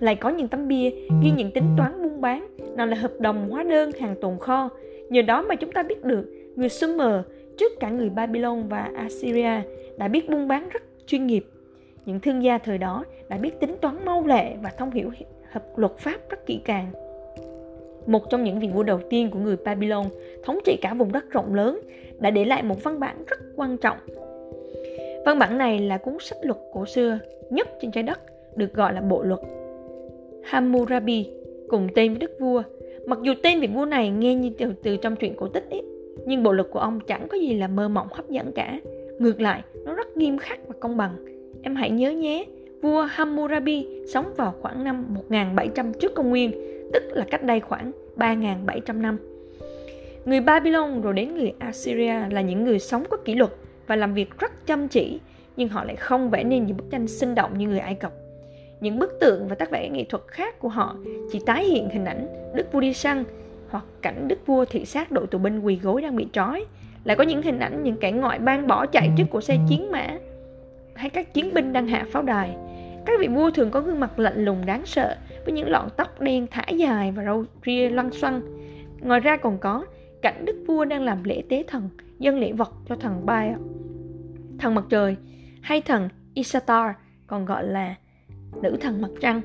lại 0.00 0.14
có 0.14 0.28
những 0.28 0.48
tấm 0.48 0.68
bia 0.68 0.90
ghi 1.22 1.30
những 1.36 1.50
tính 1.50 1.64
toán 1.76 2.02
buôn 2.02 2.20
bán 2.20 2.48
nào 2.76 2.86
là 2.86 2.96
hợp 2.96 3.12
đồng 3.20 3.50
hóa 3.50 3.62
đơn 3.62 3.90
hàng 4.00 4.14
tồn 4.20 4.38
kho 4.38 4.68
nhờ 5.08 5.22
đó 5.22 5.42
mà 5.42 5.54
chúng 5.54 5.72
ta 5.72 5.82
biết 5.82 6.04
được 6.04 6.24
người 6.56 6.68
Sumer 6.68 7.14
trước 7.60 7.80
cả 7.80 7.90
người 7.90 8.10
Babylon 8.10 8.68
và 8.68 8.90
Assyria 8.96 9.62
đã 9.96 10.08
biết 10.08 10.30
buôn 10.30 10.48
bán 10.48 10.68
rất 10.68 10.82
chuyên 11.06 11.26
nghiệp. 11.26 11.44
Những 12.06 12.20
thương 12.20 12.42
gia 12.42 12.58
thời 12.58 12.78
đó 12.78 13.04
đã 13.28 13.38
biết 13.38 13.60
tính 13.60 13.76
toán 13.80 14.04
mau 14.04 14.26
lẹ 14.26 14.56
và 14.62 14.70
thông 14.78 14.90
hiểu 14.90 15.10
hợp 15.50 15.78
luật 15.78 15.92
pháp 15.98 16.18
rất 16.30 16.46
kỹ 16.46 16.60
càng. 16.64 16.92
Một 18.06 18.30
trong 18.30 18.44
những 18.44 18.58
vị 18.58 18.68
vua 18.74 18.82
đầu 18.82 19.00
tiên 19.10 19.30
của 19.30 19.38
người 19.38 19.56
Babylon 19.64 20.04
thống 20.44 20.58
trị 20.64 20.76
cả 20.82 20.94
vùng 20.94 21.12
đất 21.12 21.30
rộng 21.30 21.54
lớn 21.54 21.80
đã 22.18 22.30
để 22.30 22.44
lại 22.44 22.62
một 22.62 22.84
văn 22.84 23.00
bản 23.00 23.24
rất 23.26 23.38
quan 23.56 23.76
trọng. 23.76 23.98
Văn 25.24 25.38
bản 25.38 25.58
này 25.58 25.78
là 25.78 25.98
cuốn 25.98 26.14
sách 26.20 26.38
luật 26.42 26.58
cổ 26.72 26.86
xưa 26.86 27.18
nhất 27.50 27.68
trên 27.80 27.90
trái 27.90 28.02
đất, 28.02 28.20
được 28.56 28.74
gọi 28.74 28.92
là 28.92 29.00
Bộ 29.00 29.22
luật. 29.22 29.40
Hammurabi 30.44 31.30
cùng 31.68 31.88
tên 31.94 32.10
với 32.10 32.18
đức 32.18 32.36
vua. 32.40 32.62
Mặc 33.06 33.18
dù 33.22 33.32
tên 33.42 33.60
vị 33.60 33.66
vua 33.66 33.84
này 33.84 34.10
nghe 34.10 34.34
như 34.34 34.50
từ, 34.58 34.72
từ 34.82 34.96
trong 34.96 35.16
truyện 35.16 35.36
cổ 35.36 35.48
tích 35.48 35.70
ấy, 35.70 35.82
nhưng 36.26 36.42
bộ 36.42 36.52
luật 36.52 36.68
của 36.70 36.78
ông 36.78 37.00
chẳng 37.00 37.28
có 37.28 37.38
gì 37.38 37.54
là 37.54 37.68
mơ 37.68 37.88
mộng 37.88 38.08
hấp 38.12 38.28
dẫn 38.28 38.52
cả. 38.52 38.80
Ngược 39.18 39.40
lại, 39.40 39.62
nó 39.84 39.94
rất 39.94 40.16
nghiêm 40.16 40.38
khắc 40.38 40.58
và 40.68 40.74
công 40.80 40.96
bằng. 40.96 41.16
Em 41.62 41.76
hãy 41.76 41.90
nhớ 41.90 42.10
nhé, 42.10 42.44
vua 42.82 43.02
Hammurabi 43.02 43.86
sống 44.12 44.32
vào 44.36 44.54
khoảng 44.60 44.84
năm 44.84 45.04
1700 45.08 45.92
trước 45.92 46.14
công 46.14 46.30
nguyên, 46.30 46.52
tức 46.92 47.02
là 47.12 47.26
cách 47.30 47.42
đây 47.42 47.60
khoảng 47.60 47.92
3.700 48.16 49.00
năm. 49.00 49.18
Người 50.24 50.40
Babylon 50.40 51.00
rồi 51.00 51.14
đến 51.14 51.34
người 51.34 51.52
Assyria 51.58 52.14
là 52.30 52.40
những 52.40 52.64
người 52.64 52.78
sống 52.78 53.04
có 53.10 53.16
kỷ 53.16 53.34
luật 53.34 53.50
và 53.86 53.96
làm 53.96 54.14
việc 54.14 54.38
rất 54.38 54.66
chăm 54.66 54.88
chỉ, 54.88 55.20
nhưng 55.56 55.68
họ 55.68 55.84
lại 55.84 55.96
không 55.96 56.30
vẽ 56.30 56.44
nên 56.44 56.66
những 56.66 56.76
bức 56.76 56.90
tranh 56.90 57.06
sinh 57.06 57.34
động 57.34 57.58
như 57.58 57.68
người 57.68 57.78
Ai 57.78 57.94
Cập. 57.94 58.12
Những 58.80 58.98
bức 58.98 59.20
tượng 59.20 59.48
và 59.48 59.54
tác 59.54 59.70
vẽ 59.70 59.88
nghệ 59.88 60.04
thuật 60.04 60.22
khác 60.26 60.58
của 60.58 60.68
họ 60.68 60.96
chỉ 61.32 61.40
tái 61.46 61.64
hiện 61.64 61.88
hình 61.90 62.04
ảnh 62.04 62.26
đức 62.54 62.72
vua 62.72 62.80
đi 62.80 62.94
săn 62.94 63.24
hoặc 63.70 63.84
cảnh 64.02 64.28
đức 64.28 64.46
vua 64.46 64.64
thị 64.64 64.84
sát 64.84 65.10
đội 65.10 65.26
tù 65.26 65.38
binh 65.38 65.60
quỳ 65.60 65.76
gối 65.82 66.02
đang 66.02 66.16
bị 66.16 66.26
trói. 66.32 66.64
Lại 67.04 67.16
có 67.16 67.24
những 67.24 67.42
hình 67.42 67.58
ảnh 67.58 67.82
những 67.82 67.96
kẻ 67.96 68.12
ngoại 68.12 68.38
bang 68.38 68.66
bỏ 68.66 68.86
chạy 68.86 69.10
trước 69.16 69.24
của 69.30 69.40
xe 69.40 69.58
chiến 69.68 69.90
mã 69.92 70.06
hay 70.94 71.10
các 71.10 71.34
chiến 71.34 71.54
binh 71.54 71.72
đang 71.72 71.86
hạ 71.86 72.06
pháo 72.12 72.22
đài. 72.22 72.56
Các 73.06 73.20
vị 73.20 73.28
vua 73.28 73.50
thường 73.50 73.70
có 73.70 73.80
gương 73.80 74.00
mặt 74.00 74.18
lạnh 74.18 74.44
lùng 74.44 74.66
đáng 74.66 74.86
sợ 74.86 75.16
với 75.44 75.52
những 75.54 75.68
lọn 75.68 75.88
tóc 75.96 76.20
đen 76.20 76.46
thả 76.50 76.64
dài 76.68 77.12
và 77.12 77.24
râu 77.24 77.44
ria 77.66 77.88
loăn 77.88 78.10
xoăn. 78.12 78.40
Ngoài 79.00 79.20
ra 79.20 79.36
còn 79.36 79.58
có 79.58 79.84
cảnh 80.22 80.44
đức 80.44 80.64
vua 80.66 80.84
đang 80.84 81.02
làm 81.02 81.24
lễ 81.24 81.42
tế 81.48 81.64
thần, 81.68 81.88
dân 82.18 82.38
lễ 82.38 82.52
vật 82.52 82.72
cho 82.88 82.96
thần 82.96 83.26
Baal, 83.26 83.52
thần 84.58 84.74
mặt 84.74 84.84
trời 84.90 85.16
hay 85.60 85.80
thần 85.80 86.08
Isatar, 86.34 86.94
còn 87.26 87.44
gọi 87.44 87.64
là 87.64 87.94
nữ 88.62 88.76
thần 88.80 89.02
mặt 89.02 89.10
trăng. 89.20 89.40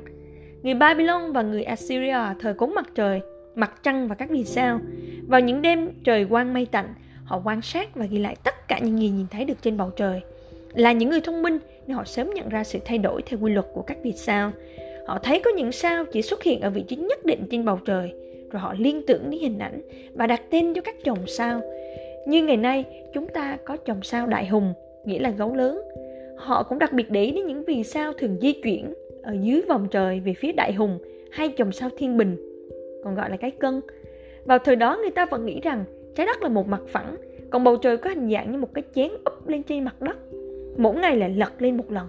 Người 0.64 0.74
Babylon 0.74 1.32
và 1.32 1.42
người 1.42 1.64
Assyria 1.64 2.18
thờ 2.40 2.56
cúng 2.58 2.76
mặt 2.76 2.86
trời, 2.96 3.22
mặt 3.56 3.84
trăng 3.84 4.08
và 4.08 4.16
các 4.16 4.30
vì 4.30 4.44
sao. 4.44 4.80
Vào 5.28 5.42
những 5.42 5.62
đêm 5.62 5.92
trời 6.04 6.26
quang 6.26 6.54
mây 6.54 6.66
tạnh, 6.66 6.94
họ 7.24 7.42
quan 7.46 7.62
sát 7.62 7.96
và 7.96 8.06
ghi 8.06 8.18
lại 8.18 8.36
tất 8.44 8.68
cả 8.68 8.80
những 8.80 9.00
gì 9.00 9.10
nhìn 9.10 9.26
thấy 9.32 9.46
được 9.46 9.62
trên 9.62 9.78
bầu 9.78 9.90
trời. 9.90 10.22
Là 10.74 10.92
những 10.92 11.10
người 11.10 11.22
thông 11.22 11.42
minh 11.42 11.58
nên 11.88 11.98
họ 11.98 12.04
sớm 12.04 12.30
nhận 12.34 12.50
ra 12.50 12.64
sự 12.64 12.80
thay 12.86 12.98
đổi 12.98 13.22
theo 13.22 13.40
quy 13.40 13.52
luật 13.52 13.66
của 13.74 13.82
các 13.82 13.98
vì 14.04 14.12
sao. 14.12 14.52
Họ 15.08 15.20
thấy 15.24 15.40
có 15.40 15.52
những 15.52 15.72
sao 15.72 16.06
chỉ 16.06 16.22
xuất 16.22 16.44
hiện 16.44 16.62
ở 16.62 16.70
vị 16.70 16.84
trí 16.88 16.96
nhất 16.96 17.26
định 17.26 17.48
trên 17.52 17.66
bầu 17.66 17.80
trời, 17.86 18.14
rồi 18.52 18.62
họ 18.62 18.76
liên 18.78 19.02
tưởng 19.08 19.30
đến 19.30 19.40
hình 19.42 19.60
ảnh 19.60 19.82
và 20.14 20.28
đặt 20.28 20.42
tên 20.50 20.74
cho 20.74 20.82
các 20.82 20.96
chòm 21.04 21.18
sao. 21.28 21.62
Như 22.28 22.44
ngày 22.44 22.58
nay, 22.58 22.86
chúng 23.14 23.28
ta 23.28 23.58
có 23.66 23.78
chòm 23.86 24.04
sao 24.04 24.28
đại 24.28 24.48
hùng, 24.48 24.74
nghĩa 25.06 25.20
là 25.20 25.30
gấu 25.30 25.56
lớn. 25.56 25.82
Họ 26.38 26.64
cũng 26.64 26.80
đặc 26.80 26.94
biệt 26.94 27.10
để 27.10 27.24
ý 27.24 27.32
đến 27.32 27.48
những 27.48 27.64
vì 27.66 27.84
sao 27.84 28.14
thường 28.14 28.38
di 28.42 28.54
chuyển 28.54 28.94
ở 29.24 29.36
dưới 29.42 29.62
vòng 29.62 29.88
trời 29.92 30.20
về 30.20 30.34
phía 30.34 30.52
đại 30.52 30.74
hùng 30.74 31.00
hay 31.32 31.54
chòm 31.58 31.72
sao 31.72 31.90
thiên 31.98 32.18
bình, 32.18 32.38
còn 33.06 33.16
gọi 33.16 33.30
là 33.30 33.38
cái 33.38 33.52
cân. 33.52 33.82
Vào 34.46 34.60
thời 34.60 34.76
đó 34.76 34.98
người 35.02 35.12
ta 35.12 35.26
vẫn 35.26 35.46
nghĩ 35.46 35.62
rằng 35.62 35.84
trái 36.16 36.26
đất 36.26 36.44
là 36.44 36.50
một 36.50 36.68
mặt 36.68 36.82
phẳng, 36.88 37.16
còn 37.50 37.64
bầu 37.64 37.78
trời 37.78 37.98
có 37.98 38.10
hình 38.10 38.32
dạng 38.32 38.52
như 38.52 38.58
một 38.58 38.74
cái 38.74 38.84
chén 38.96 39.12
úp 39.26 39.48
lên 39.48 39.64
trên 39.64 39.84
mặt 39.84 40.02
đất. 40.02 40.18
Mỗi 40.78 40.96
ngày 40.96 41.18
lại 41.18 41.30
lật 41.30 41.62
lên 41.62 41.78
một 41.78 41.92
lần. 41.92 42.08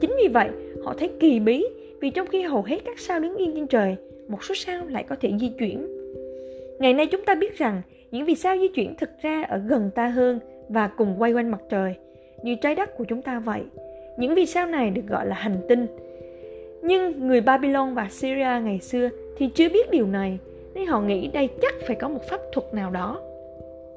Chính 0.00 0.14
vì 0.22 0.28
vậy, 0.28 0.48
họ 0.84 0.94
thấy 0.98 1.10
kỳ 1.20 1.40
bí 1.40 1.64
vì 2.00 2.10
trong 2.10 2.26
khi 2.26 2.42
hầu 2.42 2.62
hết 2.62 2.78
các 2.84 2.98
sao 2.98 3.20
đứng 3.20 3.36
yên 3.36 3.54
trên 3.54 3.66
trời, 3.66 3.96
một 4.28 4.44
số 4.44 4.54
sao 4.54 4.86
lại 4.86 5.02
có 5.02 5.16
thể 5.20 5.32
di 5.40 5.48
chuyển. 5.58 5.86
Ngày 6.78 6.94
nay 6.94 7.06
chúng 7.06 7.24
ta 7.24 7.34
biết 7.34 7.58
rằng 7.58 7.82
những 8.10 8.24
vì 8.24 8.34
sao 8.34 8.56
di 8.58 8.68
chuyển 8.68 8.94
thực 8.94 9.10
ra 9.22 9.42
ở 9.42 9.58
gần 9.66 9.90
ta 9.94 10.08
hơn 10.08 10.40
và 10.68 10.88
cùng 10.88 11.14
quay 11.18 11.32
quanh 11.32 11.50
mặt 11.50 11.60
trời, 11.70 11.94
như 12.42 12.54
trái 12.54 12.74
đất 12.74 12.96
của 12.96 13.04
chúng 13.04 13.22
ta 13.22 13.38
vậy. 13.38 13.62
Những 14.18 14.34
vì 14.34 14.46
sao 14.46 14.66
này 14.66 14.90
được 14.90 15.06
gọi 15.08 15.26
là 15.26 15.34
hành 15.34 15.56
tinh. 15.68 15.86
Nhưng 16.82 17.28
người 17.28 17.40
Babylon 17.40 17.94
và 17.94 18.08
Syria 18.10 18.60
ngày 18.64 18.78
xưa 18.80 19.08
thì 19.38 19.48
chưa 19.54 19.68
biết 19.68 19.90
điều 19.90 20.06
này, 20.06 20.38
nên 20.74 20.86
họ 20.86 21.00
nghĩ 21.00 21.28
đây 21.32 21.48
chắc 21.62 21.74
phải 21.86 21.96
có 22.00 22.08
một 22.08 22.20
pháp 22.30 22.40
thuật 22.52 22.74
nào 22.74 22.90
đó. 22.90 23.20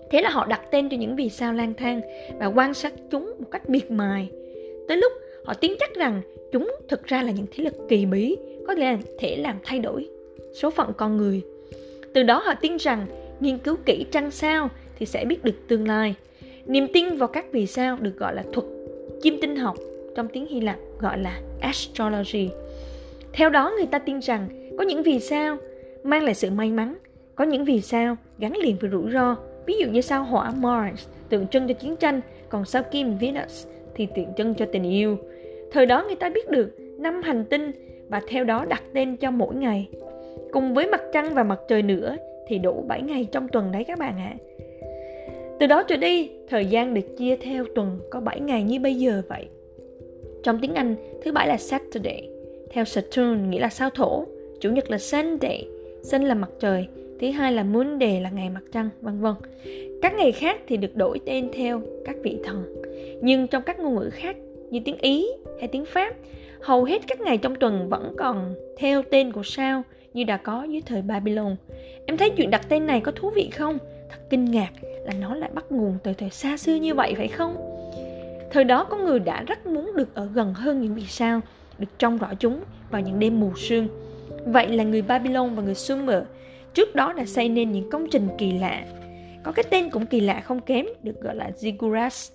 Thế 0.10 0.22
là 0.22 0.30
họ 0.30 0.46
đặt 0.46 0.62
tên 0.72 0.90
cho 0.90 0.98
những 0.98 1.16
vì 1.16 1.30
sao 1.30 1.54
lang 1.54 1.74
thang 1.74 2.02
và 2.40 2.46
quan 2.46 2.74
sát 2.74 2.94
chúng 3.12 3.34
một 3.40 3.48
cách 3.52 3.70
miệt 3.70 3.92
mài. 3.92 4.30
Tới 4.88 4.98
lúc 4.98 5.12
họ 5.46 5.54
tin 5.54 5.74
chắc 5.80 5.96
rằng 5.96 6.22
chúng 6.52 6.76
thực 6.88 7.06
ra 7.06 7.24
là 7.24 7.32
những 7.32 7.46
thế 7.52 7.64
lực 7.64 7.74
kỳ 7.90 8.06
bí 8.06 8.38
có 8.68 8.76
thể 9.20 9.38
làm 9.38 9.56
thay 9.64 9.80
đổi 9.80 10.10
số 10.54 10.70
phận 10.70 10.94
con 10.98 11.18
người. 11.18 11.42
Từ 12.14 12.24
đó 12.24 12.42
họ 12.46 12.54
tin 12.62 12.78
rằng 12.78 13.06
nghiên 13.40 13.58
cứu 13.58 13.76
kỹ 13.86 14.06
trăng 14.12 14.32
sao 14.32 14.70
thì 15.00 15.06
sẽ 15.06 15.26
biết 15.26 15.44
được 15.44 15.68
tương 15.68 15.88
lai. 15.88 16.16
Niềm 16.66 16.88
tin 16.94 17.18
vào 17.18 17.28
các 17.28 17.46
vì 17.52 17.68
sao 17.68 17.98
được 18.02 18.18
gọi 18.18 18.36
là 18.36 18.44
thuật 18.54 18.66
kim 19.24 19.38
tinh 19.42 19.56
học 19.56 19.78
trong 20.16 20.28
tiếng 20.28 20.48
Hy 20.48 20.62
Lạp 20.62 20.78
gọi 21.00 21.20
là 21.20 21.42
astrology. 21.62 22.50
Theo 23.34 23.50
đó 23.50 23.74
người 23.78 23.86
ta 23.86 24.00
tin 24.00 24.20
rằng 24.20 24.48
có 24.78 24.84
những 24.84 25.04
vì 25.04 25.20
sao 25.20 25.58
mang 26.04 26.24
lại 26.24 26.34
sự 26.34 26.50
may 26.52 26.72
mắn, 26.72 26.96
có 27.36 27.44
những 27.44 27.66
vì 27.66 27.82
sao 27.82 28.16
gắn 28.38 28.58
liền 28.58 28.76
với 28.82 28.90
rủi 28.90 29.12
ro. 29.12 29.36
Ví 29.66 29.74
dụ 29.80 29.88
như 29.92 30.02
sao 30.02 30.24
hỏa 30.24 30.52
Mars 30.52 31.08
tượng 31.30 31.48
trưng 31.48 31.68
cho 31.68 31.74
chiến 31.74 31.96
tranh, 31.96 32.22
còn 32.50 32.66
sao 32.66 32.84
kim 32.92 33.18
Venus 33.18 33.68
thì 33.96 34.08
tượng 34.16 34.34
trưng 34.38 34.56
cho 34.56 34.66
tình 34.72 34.84
yêu. 34.84 35.18
Thời 35.72 35.86
đó 35.86 36.04
người 36.08 36.16
ta 36.16 36.30
biết 36.30 36.50
được 36.50 36.76
năm 36.98 37.22
hành 37.22 37.46
tinh 37.46 37.72
và 38.10 38.22
theo 38.28 38.44
đó 38.44 38.66
đặt 38.66 38.84
tên 38.94 39.18
cho 39.18 39.32
mỗi 39.32 39.56
ngày. 39.56 39.90
Cùng 40.52 40.74
với 40.74 40.88
mặt 40.88 41.02
trăng 41.14 41.34
và 41.34 41.44
mặt 41.44 41.60
trời 41.68 41.82
nữa 41.82 42.18
thì 42.48 42.58
đủ 42.58 42.86
7 42.88 43.02
ngày 43.02 43.28
trong 43.32 43.48
tuần 43.48 43.72
đấy 43.72 43.84
các 43.84 44.00
bạn 44.00 44.18
ạ. 44.18 44.34
À. 44.34 44.42
Từ 45.60 45.68
đó 45.68 45.84
trở 45.84 45.98
đi, 45.98 46.30
thời 46.50 46.66
gian 46.66 46.94
được 46.94 47.18
chia 47.18 47.36
theo 47.36 47.66
tuần 47.76 48.00
có 48.10 48.20
7 48.20 48.40
ngày 48.40 48.64
như 48.64 48.80
bây 48.80 48.96
giờ 48.96 49.22
vậy. 49.30 49.46
Trong 50.44 50.60
tiếng 50.62 50.74
Anh, 50.74 50.96
thứ 51.24 51.32
bảy 51.32 51.48
là 51.48 51.58
Saturday, 51.58 52.30
theo 52.72 52.86
Saturn 52.86 53.50
nghĩa 53.50 53.60
là 53.60 53.70
sao 53.70 53.90
thổ, 53.90 54.26
chủ 54.62 54.70
nhật 54.70 54.92
là 54.92 54.98
Sunday, 54.98 55.68
Sun 56.04 56.22
là 56.22 56.36
mặt 56.36 56.50
trời, 56.60 56.88
thứ 57.22 57.32
hai 57.32 57.54
là 57.54 57.64
Monday 57.64 58.22
là 58.22 58.30
ngày 58.30 58.50
mặt 58.50 58.64
trăng, 58.72 58.90
vân 59.02 59.22
vân. 59.22 59.34
Các 60.02 60.14
ngày 60.14 60.32
khác 60.32 60.62
thì 60.68 60.78
được 60.78 60.96
đổi 60.96 61.20
tên 61.26 61.50
theo 61.54 61.82
các 62.06 62.16
vị 62.24 62.38
thần. 62.44 62.84
Nhưng 63.22 63.48
trong 63.48 63.64
các 63.64 63.80
ngôn 63.80 63.96
ngữ 63.96 64.10
khác 64.10 64.36
như 64.70 64.80
tiếng 64.86 64.98
Ý 64.98 65.28
hay 65.60 65.68
tiếng 65.68 65.86
Pháp, 65.86 66.16
hầu 66.62 66.84
hết 66.84 67.02
các 67.08 67.22
ngày 67.22 67.38
trong 67.38 67.56
tuần 67.56 67.90
vẫn 67.90 68.16
còn 68.18 68.56
theo 68.78 69.02
tên 69.12 69.32
của 69.32 69.44
sao 69.44 69.84
như 70.14 70.24
đã 70.24 70.38
có 70.38 70.64
dưới 70.64 70.82
thời 70.86 71.02
Babylon. 71.02 71.56
Em 72.06 72.18
thấy 72.18 72.30
chuyện 72.30 72.50
đặt 72.50 72.70
tên 72.70 72.88
này 72.88 73.02
có 73.02 73.12
thú 73.12 73.30
vị 73.30 73.50
không? 73.50 73.78
Thật 74.10 74.20
kinh 74.30 74.46
ngạc 74.46 74.72
là 74.84 75.14
nó 75.22 75.36
lại 75.36 75.50
bắt 75.54 75.66
nguồn 75.70 75.98
từ 76.04 76.14
thời 76.14 76.30
xa 76.30 76.58
xưa 76.58 76.76
như 76.76 76.96
vậy 76.96 77.14
phải 77.18 77.28
không? 77.28 77.56
Thời 78.52 78.64
đó 78.64 78.84
có 78.84 78.98
người 78.98 79.20
đã 79.20 79.44
rất 79.48 79.66
muốn 79.66 79.92
được 79.96 80.16
ở 80.16 80.30
gần 80.34 80.54
hơn 80.54 80.82
những 80.82 80.96
vì 80.96 81.06
sao, 81.08 81.42
được 81.78 81.88
trông 82.00 82.18
rõ 82.18 82.28
chúng 82.40 82.60
vào 82.92 83.02
những 83.02 83.20
đêm 83.20 83.40
mù 83.40 83.52
sương. 83.56 83.88
Vậy 84.46 84.68
là 84.68 84.84
người 84.84 85.02
Babylon 85.02 85.56
và 85.56 85.64
người 85.64 85.76
Sumer 85.76 86.24
trước 86.74 86.96
đó 86.96 87.14
đã 87.14 87.26
xây 87.26 87.50
nên 87.50 87.72
những 87.72 87.90
công 87.90 88.08
trình 88.12 88.28
kỳ 88.38 88.52
lạ. 88.52 88.86
Có 89.44 89.52
cái 89.52 89.66
tên 89.70 89.90
cũng 89.90 90.06
kỳ 90.06 90.20
lạ 90.20 90.42
không 90.42 90.62
kém, 90.62 90.86
được 91.04 91.22
gọi 91.22 91.36
là 91.36 91.52
ziggurats. 91.60 92.32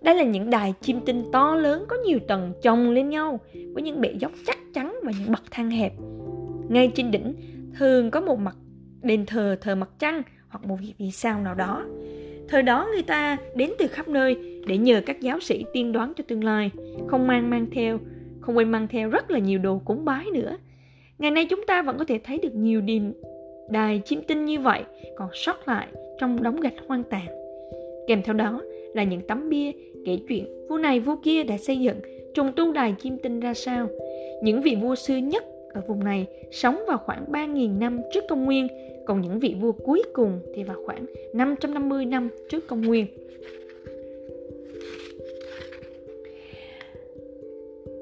Đây 0.00 0.14
là 0.14 0.22
những 0.22 0.50
đài 0.50 0.74
chim 0.80 1.00
tinh 1.06 1.24
to 1.32 1.56
lớn 1.56 1.84
có 1.88 1.96
nhiều 2.06 2.18
tầng 2.28 2.52
chồng 2.62 2.90
lên 2.90 3.08
nhau 3.08 3.40
với 3.72 3.82
những 3.82 4.00
bệ 4.00 4.14
dốc 4.18 4.32
chắc 4.46 4.58
chắn 4.74 4.98
và 5.02 5.12
những 5.18 5.32
bậc 5.32 5.42
thang 5.50 5.70
hẹp. 5.70 5.92
Ngay 6.68 6.92
trên 6.94 7.10
đỉnh 7.10 7.34
thường 7.78 8.10
có 8.10 8.20
một 8.20 8.38
mặt 8.38 8.56
đền 9.02 9.26
thờ 9.26 9.56
thờ 9.60 9.74
mặt 9.74 9.88
trăng 9.98 10.22
hoặc 10.48 10.66
một 10.66 10.76
vị 10.80 10.94
vì 10.98 11.10
sao 11.10 11.40
nào 11.40 11.54
đó. 11.54 11.84
Thời 12.48 12.62
đó 12.62 12.88
người 12.92 13.02
ta 13.02 13.36
đến 13.54 13.70
từ 13.78 13.86
khắp 13.86 14.08
nơi 14.08 14.60
để 14.66 14.78
nhờ 14.78 15.02
các 15.06 15.20
giáo 15.20 15.40
sĩ 15.40 15.64
tiên 15.72 15.92
đoán 15.92 16.12
cho 16.16 16.24
tương 16.28 16.44
lai, 16.44 16.70
không 17.08 17.26
mang 17.26 17.50
mang 17.50 17.66
theo, 17.72 17.98
không 18.40 18.56
quên 18.56 18.70
mang 18.70 18.88
theo 18.88 19.08
rất 19.08 19.30
là 19.30 19.38
nhiều 19.38 19.58
đồ 19.58 19.78
cúng 19.84 20.04
bái 20.04 20.24
nữa. 20.34 20.56
Ngày 21.20 21.30
nay 21.30 21.46
chúng 21.50 21.60
ta 21.66 21.82
vẫn 21.82 21.98
có 21.98 22.04
thể 22.04 22.18
thấy 22.24 22.38
được 22.38 22.54
nhiều 22.54 22.80
điểm 22.80 23.12
đài 23.68 24.02
chim 24.04 24.20
tinh 24.22 24.44
như 24.44 24.60
vậy 24.60 24.82
còn 25.16 25.28
sót 25.34 25.68
lại 25.68 25.86
trong 26.18 26.42
đống 26.42 26.60
gạch 26.60 26.74
hoang 26.86 27.02
tàn. 27.02 27.26
Kèm 28.06 28.22
theo 28.22 28.34
đó 28.34 28.62
là 28.94 29.04
những 29.04 29.20
tấm 29.28 29.48
bia 29.48 29.72
kể 30.06 30.18
chuyện 30.28 30.66
vua 30.68 30.78
này 30.78 31.00
vua 31.00 31.16
kia 31.22 31.44
đã 31.44 31.58
xây 31.58 31.78
dựng 31.78 31.96
trùng 32.34 32.52
tu 32.56 32.72
đài 32.72 32.94
chim 32.98 33.18
tinh 33.22 33.40
ra 33.40 33.54
sao. 33.54 33.88
Những 34.42 34.62
vị 34.62 34.76
vua 34.82 34.94
xưa 34.94 35.16
nhất 35.16 35.44
ở 35.74 35.80
vùng 35.88 36.04
này 36.04 36.26
sống 36.50 36.82
vào 36.88 36.98
khoảng 36.98 37.24
3.000 37.32 37.78
năm 37.78 38.00
trước 38.12 38.24
công 38.28 38.44
nguyên, 38.44 38.68
còn 39.06 39.20
những 39.20 39.38
vị 39.38 39.54
vua 39.60 39.72
cuối 39.72 40.02
cùng 40.12 40.40
thì 40.54 40.64
vào 40.64 40.76
khoảng 40.86 41.06
550 41.34 42.04
năm 42.04 42.28
trước 42.48 42.66
công 42.66 42.82
nguyên. 42.82 43.06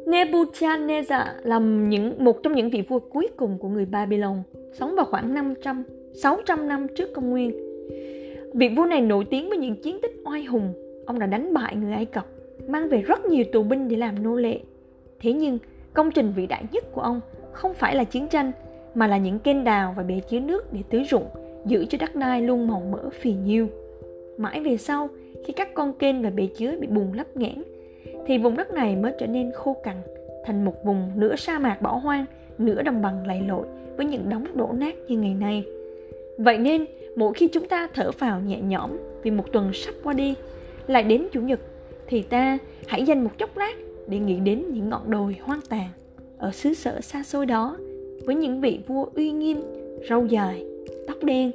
Nebuchadnezzar 0.09 1.27
là 1.43 1.59
những 1.59 2.25
một 2.25 2.43
trong 2.43 2.55
những 2.55 2.71
vị 2.71 2.83
vua 2.89 2.99
cuối 2.99 3.29
cùng 3.37 3.59
của 3.59 3.69
người 3.69 3.85
Babylon, 3.85 4.43
sống 4.73 4.95
vào 4.97 5.05
khoảng 5.05 5.35
500 5.35 5.85
600 6.23 6.69
năm 6.69 6.87
trước 6.97 7.13
công 7.15 7.31
nguyên. 7.31 7.53
Vị 8.55 8.69
vua 8.77 8.85
này 8.85 9.01
nổi 9.01 9.25
tiếng 9.25 9.49
với 9.49 9.59
những 9.59 9.77
chiến 9.83 9.99
tích 10.03 10.23
oai 10.25 10.45
hùng. 10.45 10.73
Ông 11.07 11.19
đã 11.19 11.27
đánh 11.27 11.55
bại 11.55 11.77
người 11.77 11.93
Ai 11.93 12.05
Cập, 12.05 12.27
mang 12.69 12.89
về 12.89 13.03
rất 13.03 13.25
nhiều 13.25 13.45
tù 13.53 13.63
binh 13.63 13.89
để 13.89 13.97
làm 13.97 14.23
nô 14.23 14.37
lệ. 14.37 14.61
Thế 15.21 15.33
nhưng, 15.33 15.59
công 15.93 16.11
trình 16.11 16.33
vĩ 16.37 16.47
đại 16.47 16.65
nhất 16.73 16.93
của 16.93 17.01
ông 17.01 17.21
không 17.53 17.75
phải 17.75 17.97
là 17.97 18.05
chiến 18.05 18.29
tranh, 18.29 18.53
mà 18.95 19.07
là 19.07 19.19
những 19.19 19.39
kênh 19.39 19.65
đào 19.65 19.95
và 19.97 20.03
bể 20.03 20.21
chứa 20.31 20.41
nước 20.41 20.73
để 20.73 20.81
tưới 20.91 21.05
ruộng, 21.11 21.27
giữ 21.67 21.87
cho 21.89 21.99
đất 22.01 22.15
đai 22.15 22.43
luôn 22.43 22.69
màu 22.69 22.83
mỡ 22.91 23.11
phì 23.11 23.33
nhiêu. 23.33 23.67
Mãi 24.39 24.61
về 24.61 24.77
sau, 24.77 25.09
khi 25.45 25.53
các 25.53 25.75
con 25.75 25.93
kênh 25.93 26.23
và 26.23 26.31
bể 26.31 26.47
chứa 26.47 26.77
bị 26.81 26.87
bùng 26.87 27.13
lấp 27.13 27.37
nghẽn, 27.37 27.63
thì 28.29 28.39
vùng 28.39 28.57
đất 28.57 28.71
này 28.71 28.97
mới 28.97 29.13
trở 29.19 29.27
nên 29.27 29.53
khô 29.53 29.77
cằn, 29.83 29.97
thành 30.45 30.65
một 30.65 30.85
vùng 30.85 31.11
nửa 31.17 31.37
sa 31.37 31.59
mạc 31.59 31.83
bỏ 31.83 31.97
hoang, 31.97 32.25
nửa 32.59 32.83
đồng 32.83 33.03
bằng 33.03 33.27
lầy 33.27 33.41
lội 33.41 33.67
với 33.97 34.07
những 34.07 34.29
đống 34.29 34.45
đổ 34.55 34.73
nát 34.73 34.95
như 35.09 35.19
ngày 35.19 35.35
nay. 35.35 35.65
Vậy 36.39 36.59
nên, 36.59 36.85
mỗi 37.17 37.35
khi 37.35 37.49
chúng 37.49 37.69
ta 37.69 37.89
thở 37.95 38.11
vào 38.19 38.41
nhẹ 38.41 38.61
nhõm 38.61 38.91
vì 39.23 39.31
một 39.31 39.53
tuần 39.53 39.73
sắp 39.73 39.95
qua 40.05 40.13
đi, 40.13 40.35
lại 40.87 41.03
đến 41.03 41.27
Chủ 41.33 41.41
nhật, 41.41 41.61
thì 42.07 42.23
ta 42.23 42.59
hãy 42.87 43.03
dành 43.03 43.25
một 43.25 43.31
chốc 43.39 43.57
lát 43.57 43.75
để 44.07 44.19
nghĩ 44.19 44.41
đến 44.41 44.65
những 44.73 44.89
ngọn 44.89 45.11
đồi 45.11 45.37
hoang 45.43 45.61
tàn 45.69 45.89
ở 46.39 46.51
xứ 46.53 46.75
sở 46.75 47.01
xa 47.01 47.23
xôi 47.23 47.47
đó 47.47 47.77
với 48.25 48.35
những 48.35 48.61
vị 48.61 48.79
vua 48.87 49.07
uy 49.15 49.31
nghiêm, 49.31 49.61
râu 50.09 50.27
dài, 50.27 50.65
tóc 51.07 51.17
đen. 51.23 51.51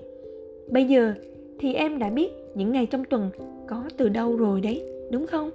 Bây 0.67 0.86
giờ 0.86 1.13
thì 1.59 1.73
em 1.73 1.99
đã 1.99 2.09
biết 2.09 2.31
những 2.55 2.71
ngày 2.71 2.86
trong 2.86 3.05
tuần 3.05 3.29
có 3.67 3.83
từ 3.97 4.09
đâu 4.09 4.36
rồi 4.38 4.62
đấy, 4.62 4.83
đúng 5.12 5.27
không? 5.27 5.51